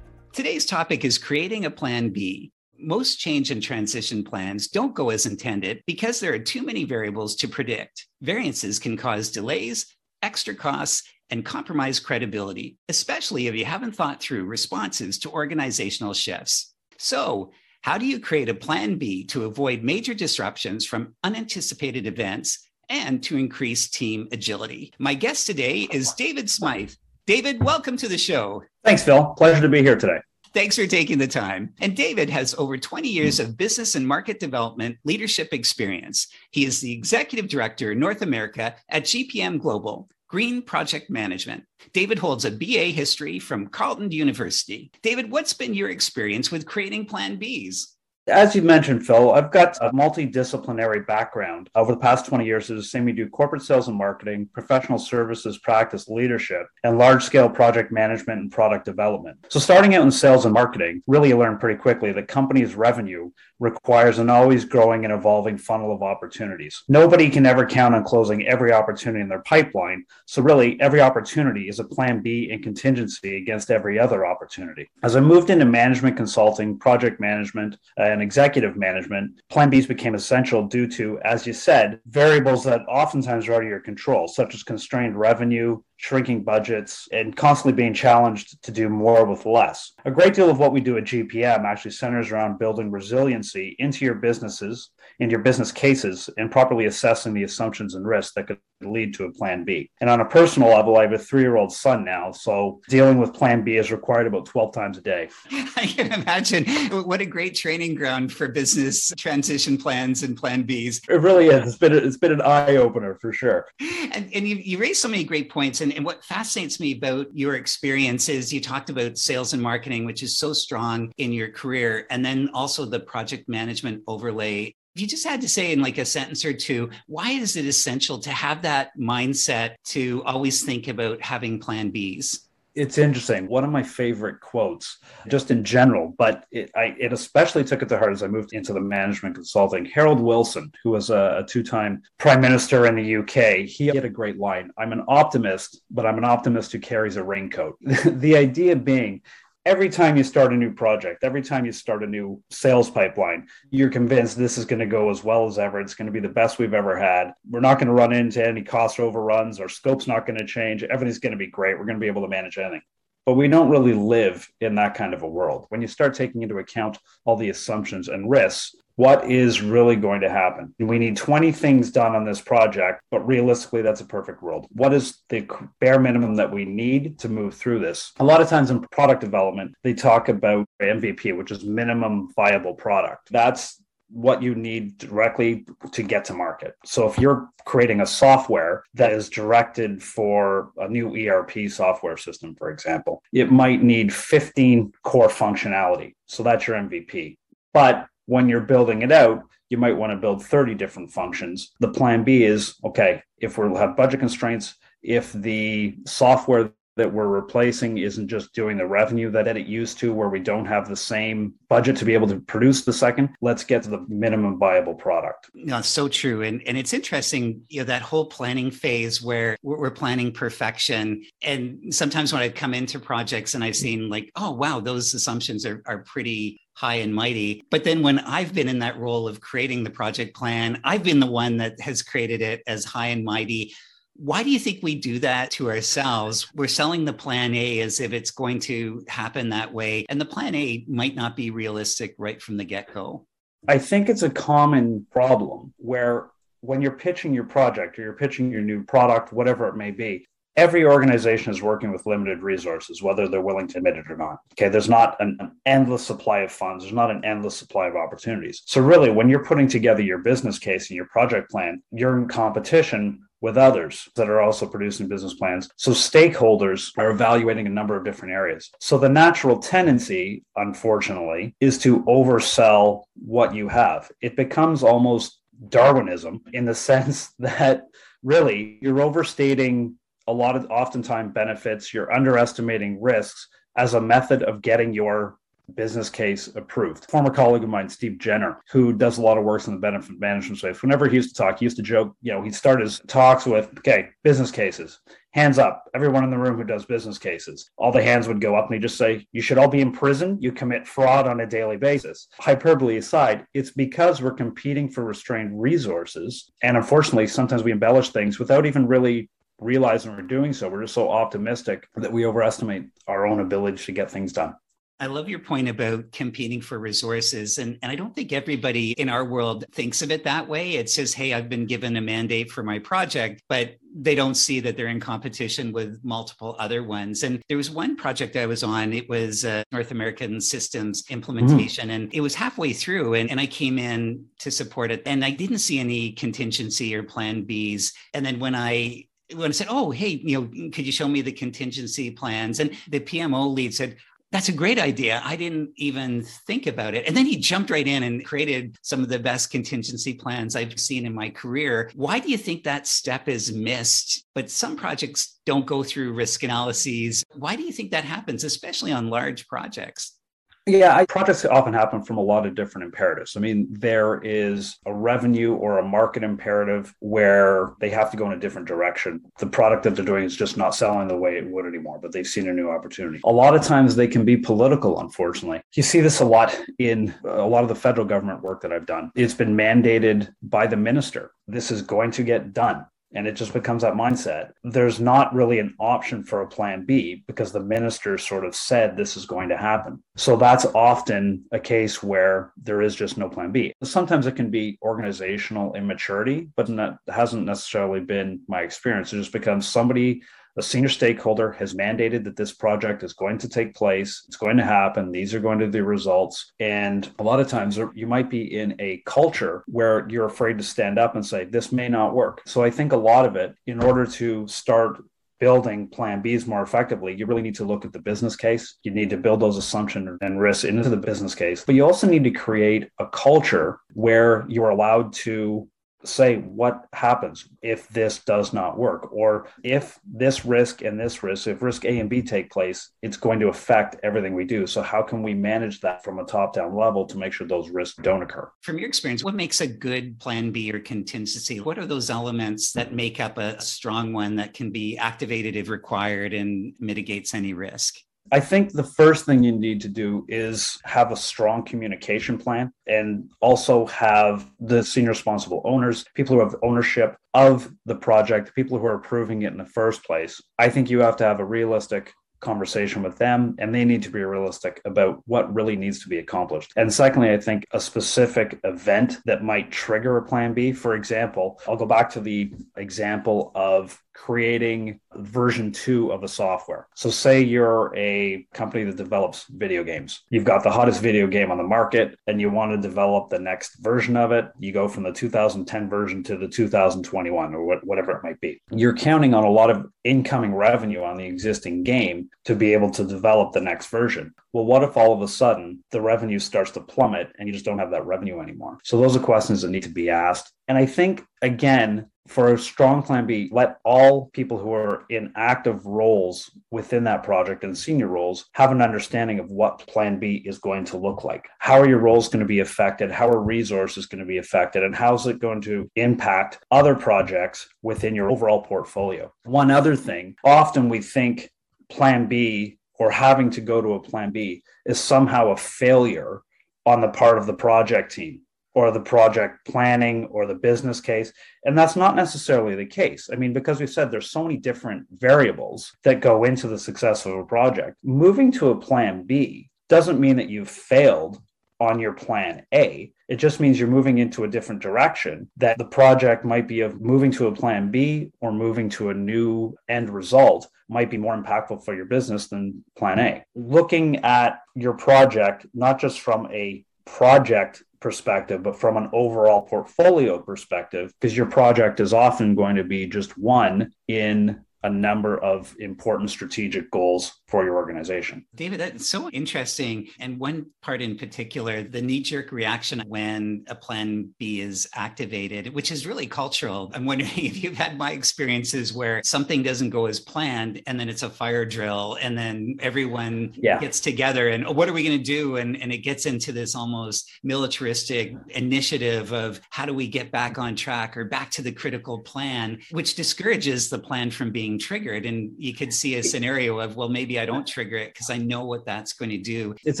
Today's 0.32 0.66
topic 0.66 1.04
is 1.04 1.16
creating 1.16 1.64
a 1.64 1.70
plan 1.70 2.08
B. 2.08 2.50
Most 2.82 3.18
change 3.18 3.50
and 3.50 3.62
transition 3.62 4.24
plans 4.24 4.68
don't 4.68 4.94
go 4.94 5.10
as 5.10 5.26
intended 5.26 5.82
because 5.86 6.18
there 6.18 6.32
are 6.32 6.38
too 6.38 6.62
many 6.62 6.84
variables 6.84 7.36
to 7.36 7.48
predict. 7.48 8.06
Variances 8.22 8.78
can 8.78 8.96
cause 8.96 9.30
delays, 9.30 9.94
extra 10.22 10.54
costs, 10.54 11.06
and 11.28 11.44
compromise 11.44 12.00
credibility, 12.00 12.78
especially 12.88 13.46
if 13.46 13.54
you 13.54 13.64
haven't 13.64 13.94
thought 13.94 14.20
through 14.20 14.44
responses 14.44 15.18
to 15.18 15.30
organizational 15.30 16.14
shifts. 16.14 16.74
So, 16.98 17.52
how 17.82 17.98
do 17.98 18.06
you 18.06 18.18
create 18.18 18.48
a 18.48 18.54
plan 18.54 18.96
B 18.96 19.24
to 19.26 19.44
avoid 19.44 19.82
major 19.82 20.12
disruptions 20.12 20.84
from 20.84 21.14
unanticipated 21.22 22.06
events 22.06 22.66
and 22.88 23.22
to 23.22 23.36
increase 23.36 23.88
team 23.88 24.28
agility? 24.32 24.92
My 24.98 25.14
guest 25.14 25.46
today 25.46 25.88
is 25.90 26.12
David 26.12 26.50
Smyth. 26.50 26.96
David, 27.26 27.62
welcome 27.62 27.96
to 27.98 28.08
the 28.08 28.18
show. 28.18 28.62
Thanks, 28.84 29.02
Phil. 29.02 29.24
Pleasure 29.36 29.62
to 29.62 29.68
be 29.68 29.82
here 29.82 29.96
today. 29.96 30.20
Thanks 30.52 30.74
for 30.74 30.86
taking 30.86 31.18
the 31.18 31.28
time. 31.28 31.74
And 31.80 31.96
David 31.96 32.28
has 32.30 32.56
over 32.56 32.76
20 32.76 33.08
years 33.08 33.38
of 33.38 33.56
business 33.56 33.94
and 33.94 34.06
market 34.06 34.40
development 34.40 34.96
leadership 35.04 35.52
experience. 35.52 36.26
He 36.50 36.64
is 36.64 36.80
the 36.80 36.92
executive 36.92 37.48
director 37.48 37.92
in 37.92 38.00
North 38.00 38.22
America 38.22 38.74
at 38.88 39.04
GPM 39.04 39.60
Global, 39.60 40.08
Green 40.28 40.60
Project 40.62 41.08
Management. 41.08 41.64
David 41.92 42.18
holds 42.18 42.44
a 42.44 42.50
BA 42.50 42.90
history 42.92 43.38
from 43.38 43.68
Carleton 43.68 44.10
University. 44.10 44.90
David, 45.02 45.30
what's 45.30 45.52
been 45.52 45.72
your 45.72 45.90
experience 45.90 46.50
with 46.50 46.66
creating 46.66 47.06
Plan 47.06 47.38
Bs? 47.38 47.86
As 48.30 48.54
you 48.54 48.62
mentioned, 48.62 49.04
Phil, 49.04 49.32
I've 49.32 49.50
got 49.50 49.76
a 49.80 49.90
multidisciplinary 49.90 51.04
background. 51.04 51.68
Over 51.74 51.92
the 51.92 51.98
past 51.98 52.26
20 52.26 52.44
years, 52.44 52.70
as 52.70 52.90
seen 52.90 53.04
me 53.04 53.12
do 53.12 53.28
corporate 53.28 53.62
sales 53.62 53.88
and 53.88 53.96
marketing, 53.96 54.48
professional 54.52 54.98
services 54.98 55.58
practice 55.58 56.08
leadership, 56.08 56.66
and 56.84 56.96
large 56.96 57.24
scale 57.24 57.48
project 57.48 57.90
management 57.90 58.40
and 58.40 58.52
product 58.52 58.84
development. 58.84 59.38
So, 59.48 59.58
starting 59.58 59.94
out 59.94 60.02
in 60.02 60.10
sales 60.12 60.44
and 60.44 60.54
marketing, 60.54 61.02
really 61.06 61.30
you 61.30 61.38
learn 61.38 61.58
pretty 61.58 61.78
quickly 61.78 62.12
that 62.12 62.28
companies' 62.28 62.74
revenue 62.74 63.30
requires 63.58 64.18
an 64.18 64.30
always 64.30 64.64
growing 64.64 65.04
and 65.04 65.12
evolving 65.12 65.58
funnel 65.58 65.92
of 65.94 66.02
opportunities. 66.02 66.82
Nobody 66.88 67.28
can 67.28 67.44
ever 67.44 67.66
count 67.66 67.94
on 67.94 68.04
closing 68.04 68.46
every 68.46 68.72
opportunity 68.72 69.20
in 69.20 69.28
their 69.28 69.42
pipeline. 69.42 70.04
So, 70.26 70.40
really, 70.40 70.80
every 70.80 71.00
opportunity 71.00 71.68
is 71.68 71.80
a 71.80 71.84
plan 71.84 72.20
B 72.20 72.50
and 72.50 72.62
contingency 72.62 73.36
against 73.36 73.70
every 73.70 73.98
other 73.98 74.24
opportunity. 74.24 74.88
As 75.02 75.16
I 75.16 75.20
moved 75.20 75.50
into 75.50 75.64
management 75.64 76.16
consulting, 76.16 76.78
project 76.78 77.20
management, 77.20 77.76
and 77.96 78.19
and 78.20 78.26
executive 78.26 78.76
management, 78.76 79.40
Plan 79.48 79.70
Bs 79.70 79.88
became 79.88 80.14
essential 80.14 80.66
due 80.66 80.86
to, 80.88 81.18
as 81.24 81.46
you 81.46 81.54
said, 81.54 82.00
variables 82.06 82.62
that 82.64 82.82
oftentimes 82.86 83.48
are 83.48 83.54
out 83.54 83.62
of 83.62 83.68
your 83.68 83.80
control, 83.80 84.28
such 84.28 84.54
as 84.54 84.62
constrained 84.62 85.18
revenue, 85.18 85.80
shrinking 86.00 86.42
budgets, 86.42 87.08
and 87.12 87.36
constantly 87.36 87.76
being 87.76 87.92
challenged 87.92 88.62
to 88.62 88.72
do 88.72 88.88
more 88.88 89.26
with 89.26 89.44
less. 89.44 89.92
A 90.06 90.10
great 90.10 90.32
deal 90.32 90.48
of 90.48 90.58
what 90.58 90.72
we 90.72 90.80
do 90.80 90.96
at 90.96 91.04
GPM 91.04 91.64
actually 91.64 91.90
centers 91.90 92.32
around 92.32 92.58
building 92.58 92.90
resiliency 92.90 93.76
into 93.78 94.06
your 94.06 94.14
businesses, 94.14 94.90
and 95.20 95.30
your 95.30 95.40
business 95.40 95.70
cases, 95.70 96.30
and 96.38 96.50
properly 96.50 96.86
assessing 96.86 97.34
the 97.34 97.42
assumptions 97.42 97.94
and 97.94 98.06
risks 98.06 98.32
that 98.34 98.46
could 98.46 98.58
lead 98.80 99.12
to 99.14 99.24
a 99.24 99.32
plan 99.32 99.64
B. 99.64 99.90
And 100.00 100.08
on 100.08 100.20
a 100.20 100.24
personal 100.24 100.70
level, 100.70 100.96
I 100.96 101.02
have 101.02 101.12
a 101.12 101.18
three 101.18 101.42
year 101.42 101.56
old 101.56 101.72
son 101.72 102.04
now. 102.04 102.32
So 102.32 102.80
dealing 102.88 103.18
with 103.18 103.34
plan 103.34 103.62
B 103.62 103.76
is 103.76 103.92
required 103.92 104.26
about 104.26 104.46
12 104.46 104.72
times 104.72 104.96
a 104.96 105.02
day. 105.02 105.28
I 105.52 105.86
can 105.86 106.12
imagine. 106.12 106.64
What 107.04 107.20
a 107.20 107.26
great 107.26 107.54
training 107.54 107.94
ground 107.94 108.32
for 108.32 108.48
business 108.48 109.12
transition 109.18 109.76
plans 109.76 110.22
and 110.22 110.36
plan 110.36 110.64
Bs. 110.64 111.08
It 111.10 111.20
really 111.20 111.48
is. 111.48 111.68
It's 111.68 111.78
been, 111.78 111.92
it's 111.92 112.16
been 112.16 112.32
an 112.32 112.40
eye 112.40 112.76
opener 112.76 113.16
for 113.16 113.32
sure. 113.32 113.66
And, 114.12 114.30
and 114.34 114.48
you, 114.48 114.56
you 114.56 114.78
raised 114.78 115.00
so 115.00 115.08
many 115.08 115.24
great 115.24 115.50
points. 115.50 115.82
And 115.82 115.89
and, 115.90 115.96
and 115.96 116.06
what 116.06 116.24
fascinates 116.24 116.78
me 116.78 116.96
about 116.96 117.26
your 117.34 117.56
experience 117.56 118.28
is 118.28 118.52
you 118.52 118.60
talked 118.60 118.90
about 118.90 119.18
sales 119.18 119.52
and 119.52 119.62
marketing, 119.62 120.04
which 120.04 120.22
is 120.22 120.38
so 120.38 120.52
strong 120.52 121.12
in 121.18 121.32
your 121.32 121.50
career, 121.50 122.06
and 122.10 122.24
then 122.24 122.48
also 122.54 122.84
the 122.84 123.00
project 123.00 123.48
management 123.48 124.02
overlay. 124.06 124.74
If 124.94 125.02
you 125.02 125.08
just 125.08 125.26
had 125.26 125.40
to 125.40 125.48
say 125.48 125.72
in 125.72 125.82
like 125.82 125.98
a 125.98 126.04
sentence 126.04 126.44
or 126.44 126.52
two 126.52 126.90
why 127.06 127.30
is 127.30 127.56
it 127.56 127.64
essential 127.64 128.18
to 128.18 128.30
have 128.30 128.62
that 128.62 128.90
mindset 128.98 129.74
to 129.84 130.22
always 130.24 130.64
think 130.64 130.88
about 130.88 131.22
having 131.22 131.60
plan 131.60 131.90
b's 131.90 132.48
it's 132.74 132.98
interesting. 132.98 133.48
One 133.48 133.64
of 133.64 133.70
my 133.70 133.82
favorite 133.82 134.40
quotes, 134.40 134.98
just 135.28 135.50
in 135.50 135.64
general, 135.64 136.14
but 136.16 136.44
it, 136.50 136.70
I, 136.76 136.94
it 136.98 137.12
especially 137.12 137.64
took 137.64 137.82
it 137.82 137.88
to 137.88 137.98
heart 137.98 138.12
as 138.12 138.22
I 138.22 138.28
moved 138.28 138.52
into 138.52 138.72
the 138.72 138.80
management 138.80 139.34
consulting. 139.34 139.84
Harold 139.84 140.20
Wilson, 140.20 140.72
who 140.82 140.90
was 140.90 141.10
a, 141.10 141.42
a 141.42 141.44
two 141.46 141.62
time 141.62 142.02
prime 142.18 142.40
minister 142.40 142.86
in 142.86 142.96
the 142.96 143.16
UK, 143.16 143.66
he 143.66 143.86
had 143.86 144.04
a 144.04 144.10
great 144.10 144.38
line 144.38 144.70
I'm 144.78 144.92
an 144.92 145.04
optimist, 145.08 145.82
but 145.90 146.06
I'm 146.06 146.18
an 146.18 146.24
optimist 146.24 146.72
who 146.72 146.78
carries 146.78 147.16
a 147.16 147.24
raincoat. 147.24 147.76
the 148.04 148.36
idea 148.36 148.76
being, 148.76 149.22
every 149.66 149.88
time 149.88 150.16
you 150.16 150.24
start 150.24 150.52
a 150.52 150.56
new 150.56 150.72
project, 150.72 151.22
every 151.22 151.42
time 151.42 151.66
you 151.66 151.72
start 151.72 152.02
a 152.02 152.06
new 152.06 152.42
sales 152.50 152.90
pipeline, 152.90 153.46
you're 153.70 153.90
convinced 153.90 154.36
this 154.36 154.58
is 154.58 154.64
going 154.64 154.78
to 154.78 154.86
go 154.86 155.10
as 155.10 155.22
well 155.22 155.46
as 155.46 155.58
ever. 155.58 155.80
It's 155.80 155.94
going 155.94 156.06
to 156.06 156.12
be 156.12 156.20
the 156.20 156.28
best 156.28 156.58
we've 156.58 156.74
ever 156.74 156.98
had. 156.98 157.32
We're 157.48 157.60
not 157.60 157.78
going 157.78 157.88
to 157.88 157.92
run 157.92 158.12
into 158.12 158.46
any 158.46 158.62
cost 158.62 158.98
overruns. 158.98 159.60
Our 159.60 159.68
scope's 159.68 160.06
not 160.06 160.26
going 160.26 160.38
to 160.38 160.46
change. 160.46 160.82
Everything's 160.82 161.18
going 161.18 161.32
to 161.32 161.38
be 161.38 161.46
great. 161.46 161.78
We're 161.78 161.84
going 161.84 161.96
to 161.96 162.00
be 162.00 162.06
able 162.06 162.22
to 162.22 162.28
manage 162.28 162.58
anything. 162.58 162.82
But 163.26 163.34
we 163.34 163.48
don't 163.48 163.68
really 163.68 163.92
live 163.92 164.48
in 164.60 164.74
that 164.76 164.94
kind 164.94 165.12
of 165.12 165.22
a 165.22 165.28
world. 165.28 165.66
When 165.68 165.82
you 165.82 165.88
start 165.88 166.14
taking 166.14 166.42
into 166.42 166.58
account 166.58 166.98
all 167.26 167.36
the 167.36 167.50
assumptions 167.50 168.08
and 168.08 168.30
risks, 168.30 168.74
what 169.00 169.24
is 169.24 169.62
really 169.62 169.96
going 169.96 170.20
to 170.20 170.28
happen. 170.28 170.74
We 170.78 170.98
need 170.98 171.16
20 171.16 171.52
things 171.52 171.90
done 171.90 172.14
on 172.14 172.26
this 172.26 172.42
project, 172.42 173.00
but 173.10 173.26
realistically, 173.26 173.80
that's 173.80 174.02
a 174.02 174.04
perfect 174.04 174.42
world. 174.42 174.66
What 174.72 174.92
is 174.92 175.22
the 175.30 175.48
bare 175.80 175.98
minimum 175.98 176.34
that 176.34 176.52
we 176.52 176.66
need 176.66 177.18
to 177.20 177.30
move 177.30 177.54
through 177.54 177.78
this? 177.78 178.12
A 178.18 178.24
lot 178.24 178.42
of 178.42 178.48
times 178.50 178.70
in 178.70 178.82
product 178.92 179.22
development, 179.22 179.74
they 179.82 179.94
talk 179.94 180.28
about 180.28 180.66
MVP, 180.82 181.34
which 181.34 181.50
is 181.50 181.64
minimum 181.64 182.28
viable 182.36 182.74
product. 182.74 183.30
That's 183.30 183.82
what 184.10 184.42
you 184.42 184.54
need 184.54 184.98
directly 184.98 185.64
to 185.92 186.02
get 186.02 186.26
to 186.26 186.34
market. 186.34 186.74
So 186.84 187.08
if 187.08 187.18
you're 187.18 187.48
creating 187.64 188.02
a 188.02 188.06
software 188.06 188.84
that 188.92 189.12
is 189.12 189.30
directed 189.30 190.02
for 190.02 190.72
a 190.76 190.86
new 190.86 191.16
ERP 191.16 191.70
software 191.70 192.18
system, 192.18 192.54
for 192.54 192.68
example, 192.68 193.22
it 193.32 193.50
might 193.50 193.82
need 193.82 194.12
15 194.12 194.92
core 195.04 195.28
functionality. 195.28 196.16
So 196.26 196.42
that's 196.42 196.66
your 196.66 196.76
MVP. 196.76 197.38
But 197.72 198.08
when 198.30 198.48
you're 198.48 198.60
building 198.60 199.02
it 199.02 199.10
out, 199.10 199.42
you 199.70 199.76
might 199.76 199.96
want 199.96 200.12
to 200.12 200.16
build 200.16 200.44
30 200.44 200.76
different 200.76 201.10
functions. 201.10 201.72
The 201.80 201.88
plan 201.88 202.22
B 202.22 202.44
is 202.44 202.76
okay, 202.84 203.22
if 203.38 203.58
we 203.58 203.76
have 203.76 203.96
budget 203.96 204.20
constraints, 204.20 204.76
if 205.02 205.32
the 205.32 205.96
software 206.06 206.70
that 206.96 207.12
we're 207.12 207.28
replacing 207.28 207.98
isn't 207.98 208.28
just 208.28 208.52
doing 208.52 208.76
the 208.76 208.86
revenue 208.86 209.30
that 209.30 209.48
it 209.48 209.66
used 209.66 209.98
to, 209.98 210.12
where 210.12 210.28
we 210.28 210.38
don't 210.38 210.66
have 210.66 210.88
the 210.88 210.96
same 210.96 211.54
budget 211.68 211.96
to 211.96 212.04
be 212.04 212.14
able 212.14 212.28
to 212.28 212.38
produce 212.40 212.84
the 212.84 212.92
second. 212.92 213.30
Let's 213.40 213.64
get 213.64 213.82
to 213.84 213.90
the 213.90 214.04
minimum 214.08 214.58
viable 214.58 214.94
product. 214.94 215.50
No, 215.54 215.80
so 215.80 216.08
true. 216.08 216.42
And, 216.42 216.62
and 216.66 216.76
it's 216.76 216.92
interesting, 216.92 217.62
you 217.68 217.80
know, 217.80 217.86
that 217.86 218.02
whole 218.02 218.26
planning 218.26 218.70
phase 218.70 219.22
where 219.22 219.56
we're 219.62 219.90
planning 219.90 220.30
perfection. 220.32 221.24
And 221.42 221.94
sometimes 221.94 222.32
when 222.32 222.42
I 222.42 222.48
come 222.48 222.74
into 222.74 222.98
projects 222.98 223.54
and 223.54 223.64
I've 223.64 223.76
seen 223.76 224.08
like, 224.08 224.30
oh, 224.36 224.50
wow, 224.50 224.80
those 224.80 225.14
assumptions 225.14 225.64
are, 225.64 225.82
are 225.86 225.98
pretty 225.98 226.60
high 226.80 226.96
and 226.96 227.14
mighty. 227.14 227.62
But 227.70 227.84
then 227.84 228.02
when 228.02 228.20
I've 228.20 228.54
been 228.54 228.68
in 228.68 228.78
that 228.78 228.98
role 228.98 229.28
of 229.28 229.40
creating 229.40 229.84
the 229.84 229.90
project 229.90 230.34
plan, 230.34 230.80
I've 230.82 231.02
been 231.02 231.20
the 231.20 231.30
one 231.30 231.58
that 231.58 231.78
has 231.80 232.02
created 232.02 232.40
it 232.40 232.62
as 232.66 232.86
high 232.86 233.08
and 233.08 233.24
mighty 233.24 233.74
why 234.20 234.42
do 234.42 234.50
you 234.50 234.58
think 234.58 234.80
we 234.82 234.96
do 234.96 235.18
that 235.20 235.50
to 235.52 235.70
ourselves? 235.70 236.52
We're 236.54 236.68
selling 236.68 237.06
the 237.06 237.12
plan 237.12 237.54
A 237.54 237.80
as 237.80 238.00
if 238.00 238.12
it's 238.12 238.30
going 238.30 238.60
to 238.60 239.02
happen 239.08 239.48
that 239.48 239.72
way, 239.72 240.04
and 240.10 240.20
the 240.20 240.26
plan 240.26 240.54
A 240.54 240.84
might 240.86 241.14
not 241.14 241.36
be 241.36 241.50
realistic 241.50 242.14
right 242.18 242.40
from 242.40 242.58
the 242.58 242.64
get 242.64 242.92
go. 242.92 243.26
I 243.66 243.78
think 243.78 244.10
it's 244.10 244.22
a 244.22 244.28
common 244.28 245.06
problem 245.10 245.72
where 245.78 246.28
when 246.60 246.82
you're 246.82 246.92
pitching 246.92 247.32
your 247.32 247.44
project 247.44 247.98
or 247.98 248.02
you're 248.02 248.12
pitching 248.12 248.50
your 248.50 248.60
new 248.60 248.84
product, 248.84 249.32
whatever 249.32 249.68
it 249.68 249.76
may 249.76 249.90
be, 249.90 250.26
every 250.56 250.84
organization 250.84 251.52
is 251.52 251.62
working 251.62 251.92
with 251.92 252.06
limited 252.06 252.42
resources, 252.42 253.02
whether 253.02 253.28
they're 253.28 253.40
willing 253.40 253.68
to 253.68 253.78
admit 253.78 253.96
it 253.96 254.10
or 254.10 254.16
not. 254.16 254.38
Okay, 254.52 254.68
there's 254.68 254.88
not 254.88 255.16
an, 255.20 255.36
an, 255.40 255.52
endless 255.66 256.06
supply 256.06 256.40
of 256.40 256.52
funds, 256.52 256.84
there's 256.84 256.94
not 256.94 257.10
an 257.10 257.24
endless 257.24 257.56
supply 257.56 257.86
of 257.86 257.96
opportunities. 257.96 258.62
So, 258.66 258.80
really, 258.80 259.10
when 259.10 259.28
you're 259.28 259.44
putting 259.44 259.68
together 259.68 260.02
your 260.02 260.18
business 260.18 260.58
case 260.58 260.90
and 260.90 260.96
your 260.96 261.06
project 261.06 261.50
plan, 261.50 261.82
you're 261.92 262.18
in 262.18 262.28
competition 262.28 263.20
with 263.40 263.56
others 263.56 264.08
that 264.16 264.28
are 264.28 264.40
also 264.40 264.66
producing 264.66 265.08
business 265.08 265.34
plans. 265.34 265.68
So 265.76 265.92
stakeholders 265.92 266.92
are 266.98 267.10
evaluating 267.10 267.66
a 267.66 267.70
number 267.70 267.96
of 267.96 268.04
different 268.04 268.34
areas. 268.34 268.70
So 268.80 268.98
the 268.98 269.08
natural 269.08 269.58
tendency, 269.58 270.44
unfortunately, 270.56 271.54
is 271.60 271.78
to 271.78 272.02
oversell 272.04 273.04
what 273.14 273.54
you 273.54 273.68
have. 273.68 274.10
It 274.20 274.36
becomes 274.36 274.82
almost 274.82 275.40
Darwinism 275.68 276.42
in 276.52 276.64
the 276.64 276.74
sense 276.90 277.32
that 277.38 277.84
really 278.22 278.78
you're 278.82 279.00
overstating 279.00 279.96
a 280.30 280.32
lot 280.32 280.54
of 280.54 280.70
oftentimes 280.70 281.34
benefits, 281.34 281.92
you're 281.92 282.12
underestimating 282.12 283.00
risks 283.02 283.48
as 283.76 283.94
a 283.94 284.00
method 284.00 284.42
of 284.44 284.62
getting 284.62 284.94
your 284.94 285.36
business 285.74 286.10
case 286.10 286.48
approved. 286.54 287.08
Former 287.10 287.30
colleague 287.30 287.62
of 287.62 287.68
mine, 287.68 287.88
Steve 287.88 288.18
Jenner, 288.18 288.60
who 288.70 288.92
does 288.92 289.18
a 289.18 289.22
lot 289.22 289.38
of 289.38 289.44
work 289.44 289.66
in 289.66 289.74
the 289.74 289.80
benefit 289.80 290.18
management 290.18 290.58
space, 290.58 290.82
whenever 290.82 291.08
he 291.08 291.16
used 291.16 291.34
to 291.34 291.42
talk, 291.42 291.58
he 291.58 291.66
used 291.66 291.76
to 291.76 291.82
joke, 291.82 292.16
you 292.22 292.32
know, 292.32 292.42
he'd 292.42 292.54
start 292.54 292.80
his 292.80 293.00
talks 293.06 293.46
with, 293.46 293.68
okay, 293.78 294.08
business 294.22 294.50
cases. 294.50 295.00
Hands 295.32 295.58
up, 295.58 295.88
everyone 295.94 296.24
in 296.24 296.30
the 296.30 296.38
room 296.38 296.56
who 296.56 296.64
does 296.64 296.84
business 296.84 297.18
cases. 297.18 297.70
All 297.76 297.92
the 297.92 298.02
hands 298.02 298.26
would 298.26 298.40
go 298.40 298.56
up 298.56 298.66
and 298.66 298.74
he'd 298.74 298.82
just 298.82 298.98
say, 298.98 299.24
You 299.30 299.40
should 299.40 299.58
all 299.58 299.68
be 299.68 299.80
in 299.80 299.92
prison. 299.92 300.38
You 300.40 300.50
commit 300.50 300.88
fraud 300.88 301.28
on 301.28 301.40
a 301.40 301.46
daily 301.46 301.76
basis. 301.76 302.26
Hyperbole 302.40 302.96
aside, 302.96 303.46
it's 303.54 303.70
because 303.70 304.20
we're 304.20 304.32
competing 304.32 304.88
for 304.88 305.04
restrained 305.04 305.60
resources. 305.60 306.50
And 306.62 306.76
unfortunately, 306.76 307.28
sometimes 307.28 307.62
we 307.62 307.70
embellish 307.70 308.10
things 308.10 308.40
without 308.40 308.66
even 308.66 308.88
really 308.88 309.30
realizing 309.60 310.16
we're 310.16 310.22
doing 310.22 310.52
so. 310.52 310.68
We're 310.68 310.82
just 310.82 310.94
so 310.94 311.10
optimistic 311.10 311.88
that 311.96 312.12
we 312.12 312.26
overestimate 312.26 312.86
our 313.06 313.26
own 313.26 313.40
ability 313.40 313.84
to 313.84 313.92
get 313.92 314.10
things 314.10 314.32
done. 314.32 314.54
I 315.02 315.06
love 315.06 315.30
your 315.30 315.38
point 315.38 315.66
about 315.66 316.12
competing 316.12 316.60
for 316.60 316.78
resources. 316.78 317.56
And, 317.56 317.78
and 317.80 317.90
I 317.90 317.94
don't 317.94 318.14
think 318.14 318.34
everybody 318.34 318.92
in 318.92 319.08
our 319.08 319.24
world 319.24 319.64
thinks 319.72 320.02
of 320.02 320.10
it 320.10 320.24
that 320.24 320.46
way. 320.46 320.72
It 320.72 320.90
says, 320.90 321.14
hey, 321.14 321.32
I've 321.32 321.48
been 321.48 321.64
given 321.64 321.96
a 321.96 322.02
mandate 322.02 322.50
for 322.50 322.62
my 322.62 322.78
project, 322.80 323.42
but 323.48 323.76
they 323.94 324.14
don't 324.14 324.34
see 324.34 324.60
that 324.60 324.76
they're 324.76 324.88
in 324.88 325.00
competition 325.00 325.72
with 325.72 325.98
multiple 326.02 326.54
other 326.58 326.82
ones. 326.84 327.22
And 327.22 327.40
there 327.48 327.56
was 327.56 327.70
one 327.70 327.96
project 327.96 328.36
I 328.36 328.44
was 328.44 328.62
on, 328.62 328.92
it 328.92 329.08
was 329.08 329.44
a 329.44 329.64
North 329.72 329.90
American 329.90 330.38
systems 330.38 331.02
implementation, 331.08 331.88
mm-hmm. 331.88 332.02
and 332.02 332.14
it 332.14 332.20
was 332.20 332.34
halfway 332.34 332.74
through. 332.74 333.14
And, 333.14 333.30
and 333.30 333.40
I 333.40 333.46
came 333.46 333.78
in 333.78 334.26
to 334.40 334.50
support 334.50 334.90
it, 334.90 335.02
and 335.06 335.24
I 335.24 335.30
didn't 335.30 335.58
see 335.58 335.78
any 335.80 336.12
contingency 336.12 336.94
or 336.94 337.02
plan 337.02 337.46
Bs. 337.46 337.90
And 338.12 338.24
then 338.24 338.38
when 338.38 338.54
I 338.54 339.06
when 339.34 339.50
I 339.50 339.52
said, 339.52 339.68
"Oh, 339.70 339.90
hey, 339.90 340.20
you 340.22 340.40
know, 340.40 340.70
could 340.70 340.86
you 340.86 340.92
show 340.92 341.08
me 341.08 341.22
the 341.22 341.32
contingency 341.32 342.10
plans?" 342.10 342.60
and 342.60 342.76
the 342.88 343.00
PMO 343.00 343.52
lead 343.52 343.74
said, 343.74 343.96
that's 344.32 344.48
a 344.48 344.52
great 344.52 344.78
idea. 344.78 345.20
I 345.24 345.34
didn't 345.34 345.70
even 345.76 346.22
think 346.46 346.68
about 346.68 346.94
it. 346.94 347.06
And 347.06 347.16
then 347.16 347.26
he 347.26 347.36
jumped 347.36 347.70
right 347.70 347.86
in 347.86 348.04
and 348.04 348.24
created 348.24 348.76
some 348.82 349.02
of 349.02 349.08
the 349.08 349.18
best 349.18 349.50
contingency 349.50 350.14
plans 350.14 350.54
I've 350.54 350.78
seen 350.78 351.04
in 351.04 351.14
my 351.14 351.30
career. 351.30 351.90
Why 351.96 352.20
do 352.20 352.30
you 352.30 352.38
think 352.38 352.62
that 352.62 352.86
step 352.86 353.28
is 353.28 353.52
missed? 353.52 354.24
But 354.34 354.48
some 354.48 354.76
projects 354.76 355.40
don't 355.46 355.66
go 355.66 355.82
through 355.82 356.12
risk 356.12 356.44
analyses. 356.44 357.24
Why 357.34 357.56
do 357.56 357.64
you 357.64 357.72
think 357.72 357.90
that 357.90 358.04
happens, 358.04 358.44
especially 358.44 358.92
on 358.92 359.10
large 359.10 359.48
projects? 359.48 360.19
Yeah, 360.66 360.94
I, 360.94 361.06
projects 361.06 361.44
often 361.44 361.72
happen 361.72 362.02
from 362.02 362.18
a 362.18 362.22
lot 362.22 362.46
of 362.46 362.54
different 362.54 362.84
imperatives. 362.84 363.36
I 363.36 363.40
mean, 363.40 363.66
there 363.70 364.20
is 364.22 364.78
a 364.84 364.92
revenue 364.92 365.54
or 365.54 365.78
a 365.78 365.84
market 365.84 366.22
imperative 366.22 366.94
where 367.00 367.72
they 367.80 367.88
have 367.90 368.10
to 368.10 368.16
go 368.16 368.26
in 368.26 368.32
a 368.32 368.38
different 368.38 368.68
direction. 368.68 369.22
The 369.38 369.46
product 369.46 369.84
that 369.84 369.96
they're 369.96 370.04
doing 370.04 370.24
is 370.24 370.36
just 370.36 370.58
not 370.58 370.74
selling 370.74 371.08
the 371.08 371.16
way 371.16 371.38
it 371.38 371.46
would 371.46 371.66
anymore, 371.66 371.98
but 372.00 372.12
they've 372.12 372.26
seen 372.26 372.48
a 372.48 372.52
new 372.52 372.70
opportunity. 372.70 373.20
A 373.24 373.32
lot 373.32 373.56
of 373.56 373.62
times 373.62 373.96
they 373.96 374.06
can 374.06 374.24
be 374.24 374.36
political, 374.36 375.00
unfortunately. 375.00 375.62
You 375.74 375.82
see 375.82 376.00
this 376.00 376.20
a 376.20 376.26
lot 376.26 376.56
in 376.78 377.14
uh, 377.24 377.42
a 377.42 377.48
lot 377.48 377.62
of 377.62 377.68
the 377.68 377.74
federal 377.74 378.06
government 378.06 378.42
work 378.42 378.60
that 378.60 378.72
I've 378.72 378.86
done. 378.86 379.10
It's 379.14 379.34
been 379.34 379.56
mandated 379.56 380.32
by 380.42 380.66
the 380.66 380.76
minister. 380.76 381.32
This 381.48 381.70
is 381.70 381.80
going 381.80 382.10
to 382.12 382.22
get 382.22 382.52
done 382.52 382.84
and 383.14 383.26
it 383.26 383.32
just 383.32 383.52
becomes 383.52 383.82
that 383.82 383.94
mindset. 383.94 384.52
There's 384.62 385.00
not 385.00 385.34
really 385.34 385.58
an 385.58 385.74
option 385.78 386.22
for 386.22 386.42
a 386.42 386.48
plan 386.48 386.84
B 386.84 387.24
because 387.26 387.52
the 387.52 387.60
minister 387.60 388.16
sort 388.18 388.44
of 388.44 388.54
said 388.54 388.96
this 388.96 389.16
is 389.16 389.26
going 389.26 389.48
to 389.48 389.56
happen. 389.56 390.02
So 390.16 390.36
that's 390.36 390.66
often 390.66 391.44
a 391.52 391.58
case 391.58 392.02
where 392.02 392.52
there 392.62 392.82
is 392.82 392.94
just 392.94 393.18
no 393.18 393.28
plan 393.28 393.52
B. 393.52 393.72
Sometimes 393.82 394.26
it 394.26 394.36
can 394.36 394.50
be 394.50 394.78
organizational 394.82 395.74
immaturity, 395.74 396.48
but 396.56 396.66
that 396.76 396.98
hasn't 397.08 397.46
necessarily 397.46 398.00
been 398.00 398.40
my 398.46 398.60
experience. 398.60 399.12
It 399.12 399.18
just 399.18 399.32
becomes 399.32 399.66
somebody 399.66 400.22
a 400.56 400.62
senior 400.62 400.88
stakeholder 400.88 401.52
has 401.52 401.74
mandated 401.74 402.24
that 402.24 402.36
this 402.36 402.52
project 402.52 403.02
is 403.02 403.12
going 403.12 403.38
to 403.38 403.48
take 403.48 403.74
place. 403.74 404.24
It's 404.26 404.36
going 404.36 404.56
to 404.56 404.64
happen. 404.64 405.12
These 405.12 405.34
are 405.34 405.40
going 405.40 405.58
to 405.58 405.66
be 405.66 405.72
the 405.78 405.84
results. 405.84 406.52
And 406.60 407.08
a 407.18 407.22
lot 407.22 407.40
of 407.40 407.48
times 407.48 407.78
you 407.94 408.06
might 408.06 408.30
be 408.30 408.58
in 408.58 408.74
a 408.78 409.02
culture 409.06 409.64
where 409.66 410.08
you're 410.08 410.26
afraid 410.26 410.58
to 410.58 410.64
stand 410.64 410.98
up 410.98 411.14
and 411.14 411.24
say, 411.24 411.44
this 411.44 411.72
may 411.72 411.88
not 411.88 412.14
work. 412.14 412.42
So 412.46 412.62
I 412.62 412.70
think 412.70 412.92
a 412.92 412.96
lot 412.96 413.26
of 413.26 413.36
it, 413.36 413.54
in 413.66 413.82
order 413.82 414.06
to 414.06 414.46
start 414.48 415.02
building 415.38 415.88
plan 415.88 416.22
Bs 416.22 416.46
more 416.46 416.62
effectively, 416.62 417.14
you 417.16 417.24
really 417.24 417.40
need 417.40 417.54
to 417.54 417.64
look 417.64 417.84
at 417.86 417.92
the 417.92 417.98
business 417.98 418.36
case. 418.36 418.76
You 418.82 418.90
need 418.90 419.08
to 419.10 419.16
build 419.16 419.40
those 419.40 419.56
assumptions 419.56 420.18
and 420.20 420.40
risks 420.40 420.64
into 420.64 420.90
the 420.90 420.96
business 420.96 421.34
case. 421.34 421.64
But 421.64 421.74
you 421.74 421.84
also 421.84 422.06
need 422.06 422.24
to 422.24 422.30
create 422.30 422.90
a 422.98 423.06
culture 423.06 423.80
where 423.94 424.44
you're 424.48 424.68
allowed 424.68 425.12
to 425.14 425.66
say 426.04 426.36
what 426.36 426.86
happens 426.92 427.48
if 427.62 427.88
this 427.88 428.20
does 428.20 428.52
not 428.52 428.78
work 428.78 429.12
or 429.12 429.48
if 429.62 429.98
this 430.04 430.44
risk 430.44 430.82
and 430.82 430.98
this 430.98 431.22
risk 431.22 431.46
if 431.46 431.62
risk 431.62 431.84
a 431.84 431.98
and 431.98 432.08
b 432.08 432.22
take 432.22 432.50
place 432.50 432.90
it's 433.02 433.16
going 433.16 433.38
to 433.40 433.48
affect 433.48 433.96
everything 434.02 434.34
we 434.34 434.44
do. 434.44 434.66
So 434.66 434.82
how 434.82 435.02
can 435.02 435.22
we 435.22 435.34
manage 435.34 435.80
that 435.80 436.02
from 436.04 436.18
a 436.18 436.24
top 436.24 436.54
down 436.54 436.74
level 436.74 437.06
to 437.06 437.18
make 437.18 437.32
sure 437.32 437.46
those 437.46 437.70
risks 437.70 437.98
don't 438.02 438.22
occur? 438.22 438.50
From 438.62 438.78
your 438.78 438.88
experience 438.88 439.24
what 439.24 439.34
makes 439.34 439.60
a 439.60 439.66
good 439.66 440.18
plan 440.18 440.50
b 440.50 440.72
or 440.72 440.80
contingency? 440.80 441.60
What 441.60 441.78
are 441.78 441.86
those 441.86 442.10
elements 442.10 442.72
that 442.72 442.94
make 442.94 443.20
up 443.20 443.38
a 443.38 443.60
strong 443.60 444.12
one 444.12 444.36
that 444.36 444.54
can 444.54 444.70
be 444.70 444.96
activated 444.96 445.56
if 445.56 445.68
required 445.68 446.32
and 446.32 446.72
mitigates 446.78 447.34
any 447.34 447.52
risk 447.52 447.96
I 448.32 448.40
think 448.40 448.72
the 448.72 448.84
first 448.84 449.26
thing 449.26 449.42
you 449.42 449.52
need 449.52 449.80
to 449.82 449.88
do 449.88 450.24
is 450.28 450.78
have 450.84 451.10
a 451.10 451.16
strong 451.16 451.64
communication 451.64 452.38
plan 452.38 452.72
and 452.86 453.30
also 453.40 453.86
have 453.86 454.50
the 454.60 454.82
senior 454.82 455.10
responsible 455.10 455.62
owners, 455.64 456.04
people 456.14 456.36
who 456.36 456.42
have 456.42 456.56
ownership 456.62 457.16
of 457.34 457.72
the 457.86 457.96
project, 457.96 458.54
people 458.54 458.78
who 458.78 458.86
are 458.86 458.94
approving 458.94 459.42
it 459.42 459.52
in 459.52 459.58
the 459.58 459.64
first 459.64 460.04
place. 460.04 460.40
I 460.58 460.68
think 460.68 460.90
you 460.90 461.00
have 461.00 461.16
to 461.16 461.24
have 461.24 461.40
a 461.40 461.44
realistic 461.44 462.12
conversation 462.40 463.02
with 463.02 463.18
them 463.18 463.54
and 463.58 463.74
they 463.74 463.84
need 463.84 464.02
to 464.02 464.10
be 464.10 464.22
realistic 464.22 464.80
about 464.84 465.22
what 465.26 465.52
really 465.54 465.76
needs 465.76 466.00
to 466.02 466.08
be 466.08 466.18
accomplished. 466.18 466.72
And 466.76 466.92
secondly, 466.92 467.32
I 467.32 467.38
think 467.38 467.66
a 467.72 467.80
specific 467.80 468.58
event 468.64 469.18
that 469.26 469.44
might 469.44 469.70
trigger 469.70 470.16
a 470.16 470.22
plan 470.22 470.54
B. 470.54 470.72
For 470.72 470.94
example, 470.94 471.60
I'll 471.68 471.76
go 471.76 471.86
back 471.86 472.10
to 472.10 472.20
the 472.20 472.52
example 472.76 473.52
of 473.54 474.00
creating 474.14 475.00
version 475.16 475.72
two 475.72 476.12
of 476.12 476.20
the 476.20 476.28
software. 476.28 476.88
So, 476.94 477.10
say 477.10 477.42
you're 477.42 477.92
a 477.96 478.46
company 478.52 478.84
that 478.84 478.96
develops 478.96 479.46
video 479.48 479.84
games. 479.84 480.22
You've 480.30 480.44
got 480.44 480.62
the 480.62 480.70
hottest 480.70 481.00
video 481.00 481.26
game 481.26 481.50
on 481.50 481.58
the 481.58 481.64
market 481.64 482.18
and 482.26 482.40
you 482.40 482.50
want 482.50 482.72
to 482.72 482.88
develop 482.88 483.30
the 483.30 483.38
next 483.38 483.76
version 483.80 484.16
of 484.16 484.32
it. 484.32 484.46
You 484.58 484.72
go 484.72 484.88
from 484.88 485.04
the 485.04 485.12
2010 485.12 485.88
version 485.88 486.22
to 486.24 486.36
the 486.36 486.48
2021 486.48 487.54
or 487.54 487.80
whatever 487.84 488.12
it 488.12 488.22
might 488.22 488.40
be. 488.40 488.60
You're 488.70 488.96
counting 488.96 489.34
on 489.34 489.44
a 489.44 489.50
lot 489.50 489.70
of 489.70 489.86
incoming 490.04 490.54
revenue 490.54 491.02
on 491.02 491.16
the 491.16 491.26
existing 491.26 491.82
game 491.82 492.30
to 492.44 492.54
be 492.54 492.72
able 492.72 492.90
to 492.90 493.04
develop 493.04 493.52
the 493.52 493.60
next 493.60 493.88
version. 493.88 494.34
Well, 494.52 494.64
what 494.64 494.82
if 494.82 494.96
all 494.96 495.12
of 495.12 495.22
a 495.22 495.28
sudden 495.28 495.84
the 495.90 496.00
revenue 496.00 496.38
starts 496.38 496.72
to 496.72 496.80
plummet 496.80 497.32
and 497.38 497.48
you 497.48 497.52
just 497.52 497.64
don't 497.64 497.78
have 497.78 497.92
that 497.92 498.06
revenue 498.06 498.40
anymore? 498.40 498.78
So, 498.84 499.00
those 499.00 499.16
are 499.16 499.20
questions 499.20 499.62
that 499.62 499.70
need 499.70 499.84
to 499.84 499.88
be 499.88 500.10
asked. 500.10 500.52
And 500.68 500.76
I 500.76 500.86
think, 500.86 501.24
again, 501.42 502.06
for 502.30 502.54
a 502.54 502.58
strong 502.58 503.02
plan 503.02 503.26
B, 503.26 503.48
let 503.50 503.78
all 503.84 504.30
people 504.32 504.56
who 504.56 504.72
are 504.72 505.04
in 505.10 505.32
active 505.34 505.84
roles 505.84 506.50
within 506.70 507.02
that 507.04 507.24
project 507.24 507.64
and 507.64 507.76
senior 507.76 508.06
roles 508.06 508.46
have 508.52 508.70
an 508.70 508.80
understanding 508.80 509.40
of 509.40 509.50
what 509.50 509.84
plan 509.88 510.20
B 510.20 510.42
is 510.44 510.58
going 510.58 510.84
to 510.86 510.96
look 510.96 511.24
like. 511.24 511.48
How 511.58 511.80
are 511.80 511.88
your 511.88 511.98
roles 511.98 512.28
going 512.28 512.40
to 512.40 512.46
be 512.46 512.60
affected? 512.60 513.10
How 513.10 513.28
are 513.28 513.40
resources 513.40 514.06
going 514.06 514.20
to 514.20 514.26
be 514.26 514.38
affected? 514.38 514.84
And 514.84 514.94
how 514.94 515.14
is 515.14 515.26
it 515.26 515.40
going 515.40 515.60
to 515.62 515.90
impact 515.96 516.60
other 516.70 516.94
projects 516.94 517.68
within 517.82 518.14
your 518.14 518.30
overall 518.30 518.62
portfolio? 518.62 519.32
One 519.44 519.72
other 519.72 519.96
thing 519.96 520.36
often 520.44 520.88
we 520.88 521.00
think 521.00 521.50
plan 521.88 522.26
B 522.26 522.78
or 523.00 523.10
having 523.10 523.50
to 523.50 523.62
go 523.62 523.80
to 523.80 523.94
a 523.94 524.00
plan 524.00 524.30
B 524.30 524.62
is 524.84 525.00
somehow 525.00 525.50
a 525.50 525.56
failure 525.56 526.42
on 526.86 527.00
the 527.00 527.08
part 527.08 527.38
of 527.38 527.46
the 527.46 527.54
project 527.54 528.12
team 528.12 528.42
or 528.74 528.90
the 528.92 529.00
project 529.00 529.66
planning 529.66 530.26
or 530.26 530.46
the 530.46 530.54
business 530.54 531.00
case. 531.00 531.32
And 531.64 531.76
that's 531.76 531.96
not 531.96 532.14
necessarily 532.14 532.76
the 532.76 532.86
case. 532.86 533.28
I 533.32 533.36
mean, 533.36 533.52
because 533.52 533.80
we 533.80 533.86
said 533.86 534.10
there's 534.10 534.30
so 534.30 534.44
many 534.44 534.58
different 534.58 535.06
variables 535.10 535.90
that 536.04 536.20
go 536.20 536.44
into 536.44 536.68
the 536.68 536.78
success 536.78 537.26
of 537.26 537.34
a 537.34 537.44
project, 537.44 537.96
moving 538.04 538.52
to 538.52 538.68
a 538.68 538.80
plan 538.80 539.24
B 539.24 539.70
doesn't 539.88 540.20
mean 540.20 540.36
that 540.36 540.50
you've 540.50 540.70
failed 540.70 541.40
on 541.80 541.98
your 541.98 542.12
plan 542.12 542.64
A. 542.74 543.10
It 543.28 543.36
just 543.36 543.58
means 543.58 543.80
you're 543.80 543.88
moving 543.88 544.18
into 544.18 544.44
a 544.44 544.48
different 544.48 544.82
direction, 544.82 545.50
that 545.56 545.78
the 545.78 545.86
project 545.86 546.44
might 546.44 546.68
be 546.68 546.82
of 546.82 547.00
moving 547.00 547.30
to 547.32 547.46
a 547.46 547.54
plan 547.54 547.90
B 547.90 548.30
or 548.40 548.52
moving 548.52 548.90
to 548.90 549.08
a 549.08 549.14
new 549.14 549.74
end 549.88 550.10
result 550.10 550.68
might 550.90 551.10
be 551.10 551.16
more 551.16 551.40
impactful 551.40 551.84
for 551.84 551.94
your 551.94 552.04
business 552.04 552.48
than 552.48 552.84
plan 552.98 553.18
A. 553.18 553.44
Looking 553.54 554.16
at 554.24 554.60
your 554.74 554.94
project, 554.94 555.66
not 555.72 556.00
just 556.00 556.20
from 556.20 556.46
a 556.52 556.84
project 557.06 557.82
perspective, 558.00 558.62
but 558.62 558.78
from 558.78 558.96
an 558.96 559.08
overall 559.12 559.62
portfolio 559.62 560.38
perspective, 560.38 561.12
because 561.20 561.36
your 561.36 561.46
project 561.46 562.00
is 562.00 562.12
often 562.12 562.54
going 562.54 562.76
to 562.76 562.84
be 562.84 563.06
just 563.06 563.38
one 563.38 563.92
in 564.08 564.64
a 564.82 564.90
number 564.90 565.38
of 565.38 565.74
important 565.78 566.30
strategic 566.30 566.90
goals 566.90 567.40
for 567.48 567.64
your 567.64 567.76
organization. 567.76 568.44
David, 568.54 568.80
that's 568.80 569.06
so 569.06 569.28
interesting. 569.30 570.08
And 570.18 570.38
one 570.38 570.66
part 570.80 571.02
in 571.02 571.16
particular, 571.16 571.82
the 571.82 572.00
knee 572.00 572.20
jerk 572.20 572.50
reaction 572.52 573.02
when 573.06 573.64
a 573.68 573.74
plan 573.74 574.30
B 574.38 574.60
is 574.60 574.88
activated, 574.94 575.74
which 575.74 575.90
is 575.90 576.06
really 576.06 576.26
cultural. 576.26 576.90
I'm 576.94 577.04
wondering 577.04 577.30
if 577.36 577.62
you've 577.62 577.76
had 577.76 577.98
my 577.98 578.12
experiences 578.12 578.92
where 578.92 579.20
something 579.22 579.62
doesn't 579.62 579.90
go 579.90 580.06
as 580.06 580.18
planned 580.18 580.82
and 580.86 580.98
then 580.98 581.08
it's 581.08 581.22
a 581.22 581.30
fire 581.30 581.66
drill 581.66 582.16
and 582.20 582.36
then 582.36 582.76
everyone 582.80 583.52
yeah. 583.56 583.78
gets 583.78 584.00
together 584.00 584.48
and 584.48 584.66
oh, 584.66 584.72
what 584.72 584.88
are 584.88 584.92
we 584.92 585.04
going 585.04 585.18
to 585.18 585.24
do? 585.24 585.56
And, 585.56 585.80
and 585.80 585.92
it 585.92 585.98
gets 585.98 586.24
into 586.24 586.52
this 586.52 586.74
almost 586.74 587.30
militaristic 587.42 588.34
initiative 588.50 589.32
of 589.32 589.60
how 589.70 589.84
do 589.84 589.92
we 589.92 590.08
get 590.08 590.30
back 590.30 590.58
on 590.58 590.74
track 590.74 591.16
or 591.16 591.24
back 591.24 591.50
to 591.52 591.62
the 591.62 591.72
critical 591.72 592.20
plan, 592.20 592.78
which 592.92 593.14
discourages 593.14 593.90
the 593.90 593.98
plan 593.98 594.30
from 594.30 594.50
being 594.50 594.69
triggered. 594.78 595.26
And 595.26 595.52
you 595.58 595.74
could 595.74 595.92
see 595.92 596.16
a 596.16 596.22
scenario 596.22 596.78
of, 596.78 596.96
well, 596.96 597.08
maybe 597.08 597.38
I 597.40 597.46
don't 597.46 597.66
trigger 597.66 597.96
it 597.96 598.14
because 598.14 598.30
I 598.30 598.38
know 598.38 598.64
what 598.64 598.84
that's 598.84 599.12
going 599.12 599.30
to 599.30 599.38
do. 599.38 599.74
It's 599.84 600.00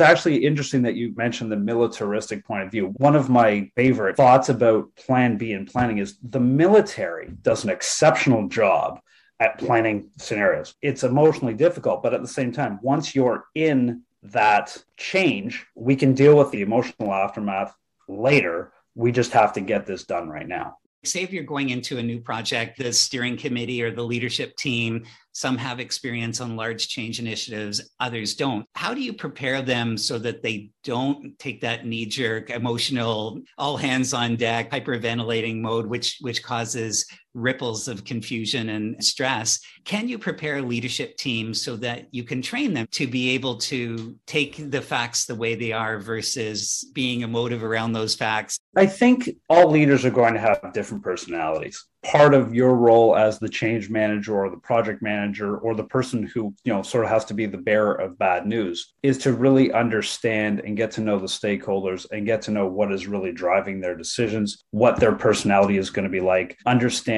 actually 0.00 0.44
interesting 0.44 0.82
that 0.82 0.94
you 0.94 1.14
mentioned 1.16 1.50
the 1.50 1.56
militaristic 1.56 2.44
point 2.44 2.62
of 2.62 2.70
view. 2.70 2.86
One 2.96 3.16
of 3.16 3.28
my 3.28 3.70
favorite 3.76 4.16
thoughts 4.16 4.48
about 4.48 4.94
Plan 4.96 5.36
B 5.36 5.52
and 5.52 5.66
planning 5.66 5.98
is 5.98 6.18
the 6.22 6.40
military 6.40 7.32
does 7.42 7.64
an 7.64 7.70
exceptional 7.70 8.48
job 8.48 9.00
at 9.40 9.58
planning 9.58 10.10
scenarios. 10.18 10.74
It's 10.82 11.02
emotionally 11.02 11.54
difficult, 11.54 12.02
but 12.02 12.14
at 12.14 12.20
the 12.20 12.28
same 12.28 12.52
time, 12.52 12.78
once 12.82 13.14
you're 13.14 13.46
in 13.54 14.02
that 14.22 14.76
change, 14.98 15.66
we 15.74 15.96
can 15.96 16.12
deal 16.12 16.36
with 16.36 16.50
the 16.50 16.60
emotional 16.60 17.12
aftermath 17.12 17.74
later. 18.06 18.72
We 18.94 19.12
just 19.12 19.32
have 19.32 19.54
to 19.54 19.62
get 19.62 19.86
this 19.86 20.04
done 20.04 20.28
right 20.28 20.46
now. 20.46 20.76
Say 21.02 21.22
if 21.22 21.32
you're 21.32 21.44
going 21.44 21.70
into 21.70 21.96
a 21.96 22.02
new 22.02 22.20
project, 22.20 22.76
the 22.78 22.92
steering 22.92 23.38
committee 23.38 23.82
or 23.82 23.90
the 23.90 24.02
leadership 24.02 24.54
team, 24.56 25.04
some 25.32 25.56
have 25.56 25.80
experience 25.80 26.42
on 26.42 26.56
large 26.56 26.88
change 26.88 27.18
initiatives, 27.18 27.90
others 28.00 28.34
don't. 28.34 28.66
How 28.74 28.92
do 28.92 29.00
you 29.00 29.14
prepare 29.14 29.62
them 29.62 29.96
so 29.96 30.18
that 30.18 30.42
they 30.42 30.70
don't 30.84 31.38
take 31.38 31.62
that 31.62 31.86
knee 31.86 32.04
jerk, 32.04 32.50
emotional, 32.50 33.40
all 33.56 33.78
hands 33.78 34.12
on 34.12 34.36
deck, 34.36 34.70
hyperventilating 34.70 35.60
mode, 35.60 35.86
which, 35.86 36.18
which 36.20 36.42
causes 36.42 37.06
ripples 37.34 37.88
of 37.88 38.04
confusion 38.04 38.68
and 38.70 39.02
stress. 39.04 39.60
Can 39.84 40.08
you 40.08 40.18
prepare 40.18 40.62
leadership 40.62 41.16
team 41.16 41.54
so 41.54 41.76
that 41.76 42.06
you 42.10 42.24
can 42.24 42.42
train 42.42 42.74
them 42.74 42.86
to 42.92 43.06
be 43.06 43.30
able 43.30 43.56
to 43.56 44.16
take 44.26 44.70
the 44.70 44.80
facts 44.80 45.26
the 45.26 45.34
way 45.34 45.54
they 45.54 45.72
are 45.72 45.98
versus 45.98 46.90
being 46.92 47.20
emotive 47.20 47.62
around 47.62 47.92
those 47.92 48.14
facts? 48.14 48.58
I 48.76 48.86
think 48.86 49.30
all 49.48 49.70
leaders 49.70 50.04
are 50.04 50.10
going 50.10 50.34
to 50.34 50.40
have 50.40 50.72
different 50.72 51.02
personalities 51.02 51.86
part 52.02 52.32
of 52.32 52.54
your 52.54 52.74
role 52.74 53.14
as 53.14 53.38
the 53.38 53.48
change 53.48 53.90
manager 53.90 54.34
or 54.34 54.48
the 54.48 54.56
project 54.56 55.02
manager 55.02 55.58
or 55.58 55.74
the 55.74 55.84
person 55.84 56.22
who 56.22 56.54
you 56.64 56.72
know 56.72 56.82
sort 56.82 57.04
of 57.04 57.10
has 57.10 57.24
to 57.26 57.34
be 57.34 57.44
the 57.44 57.58
bearer 57.58 57.94
of 57.94 58.18
bad 58.18 58.46
news 58.46 58.94
is 59.02 59.18
to 59.18 59.32
really 59.34 59.72
understand 59.72 60.60
and 60.60 60.76
get 60.76 60.90
to 60.90 61.02
know 61.02 61.18
the 61.18 61.26
stakeholders 61.26 62.06
and 62.10 62.24
get 62.24 62.40
to 62.40 62.50
know 62.50 62.66
what 62.66 62.90
is 62.90 63.06
really 63.06 63.32
driving 63.32 63.80
their 63.80 63.94
decisions 63.94 64.64
what 64.70 64.98
their 64.98 65.14
personality 65.14 65.76
is 65.76 65.90
going 65.90 66.04
to 66.04 66.10
be 66.10 66.20
like 66.20 66.56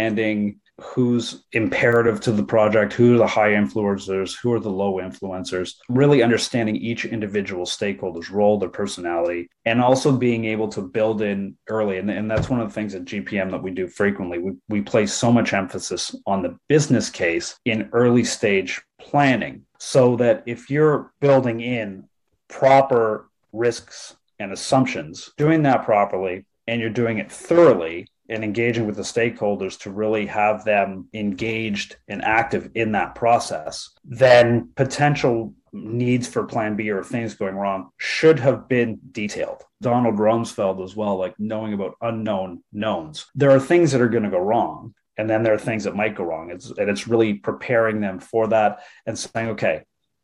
understanding 0.02 0.58
who's 0.80 1.44
imperative 1.52 2.20
to 2.20 2.32
the 2.32 2.42
project, 2.42 2.92
who 2.92 3.14
are 3.14 3.18
the 3.18 3.26
high 3.26 3.50
influencers, 3.50 4.34
who 4.42 4.52
are 4.52 4.58
the 4.58 4.70
low 4.70 4.94
influencers, 4.94 5.74
really 5.88 6.22
understanding 6.22 6.74
each 6.74 7.04
individual 7.04 7.64
stakeholder's 7.64 8.30
role, 8.30 8.58
their 8.58 8.68
personality, 8.68 9.48
and 9.64 9.80
also 9.80 10.16
being 10.16 10.44
able 10.44 10.66
to 10.66 10.80
build 10.80 11.22
in 11.22 11.56
early. 11.68 11.98
And, 11.98 12.10
and 12.10 12.28
that's 12.28 12.48
one 12.48 12.60
of 12.60 12.68
the 12.68 12.74
things 12.74 12.94
at 12.94 13.04
GPM 13.04 13.50
that 13.52 13.62
we 13.62 13.70
do 13.70 13.86
frequently. 13.86 14.38
We, 14.38 14.52
we 14.68 14.80
place 14.80 15.12
so 15.12 15.30
much 15.30 15.52
emphasis 15.52 16.16
on 16.26 16.42
the 16.42 16.56
business 16.68 17.10
case 17.10 17.54
in 17.64 17.88
early 17.92 18.24
stage 18.24 18.82
planning 18.98 19.64
so 19.78 20.16
that 20.16 20.42
if 20.46 20.68
you're 20.68 21.12
building 21.20 21.60
in 21.60 22.08
proper 22.48 23.28
risks 23.52 24.16
and 24.40 24.52
assumptions, 24.52 25.30
doing 25.36 25.62
that 25.62 25.84
properly, 25.84 26.44
and 26.66 26.80
you're 26.80 26.90
doing 26.90 27.18
it 27.18 27.30
thoroughly, 27.30 28.08
and 28.32 28.42
engaging 28.42 28.86
with 28.86 28.96
the 28.96 29.02
stakeholders 29.02 29.78
to 29.80 29.90
really 29.90 30.26
have 30.26 30.64
them 30.64 31.08
engaged 31.12 31.96
and 32.08 32.24
active 32.24 32.70
in 32.74 32.92
that 32.92 33.14
process, 33.14 33.90
then 34.04 34.70
potential 34.74 35.54
needs 35.72 36.26
for 36.26 36.44
plan 36.44 36.76
B 36.76 36.90
or 36.90 37.02
things 37.02 37.34
going 37.34 37.54
wrong 37.54 37.90
should 37.96 38.38
have 38.40 38.68
been 38.68 39.00
detailed. 39.10 39.62
Donald 39.80 40.16
Rumsfeld 40.16 40.82
as 40.84 40.96
well, 40.96 41.16
like 41.16 41.38
knowing 41.38 41.72
about 41.72 41.96
unknown 42.00 42.62
knowns. 42.72 43.26
There 43.34 43.50
are 43.50 43.60
things 43.60 43.92
that 43.92 44.00
are 44.00 44.08
going 44.08 44.24
to 44.24 44.30
go 44.30 44.38
wrong. 44.38 44.94
And 45.18 45.28
then 45.28 45.42
there 45.42 45.52
are 45.52 45.58
things 45.58 45.84
that 45.84 45.94
might 45.94 46.16
go 46.16 46.24
wrong. 46.24 46.50
It's, 46.50 46.70
and 46.70 46.88
it's 46.88 47.06
really 47.06 47.34
preparing 47.34 48.00
them 48.00 48.18
for 48.18 48.48
that 48.48 48.80
and 49.06 49.18
saying, 49.18 49.50
okay, 49.50 49.82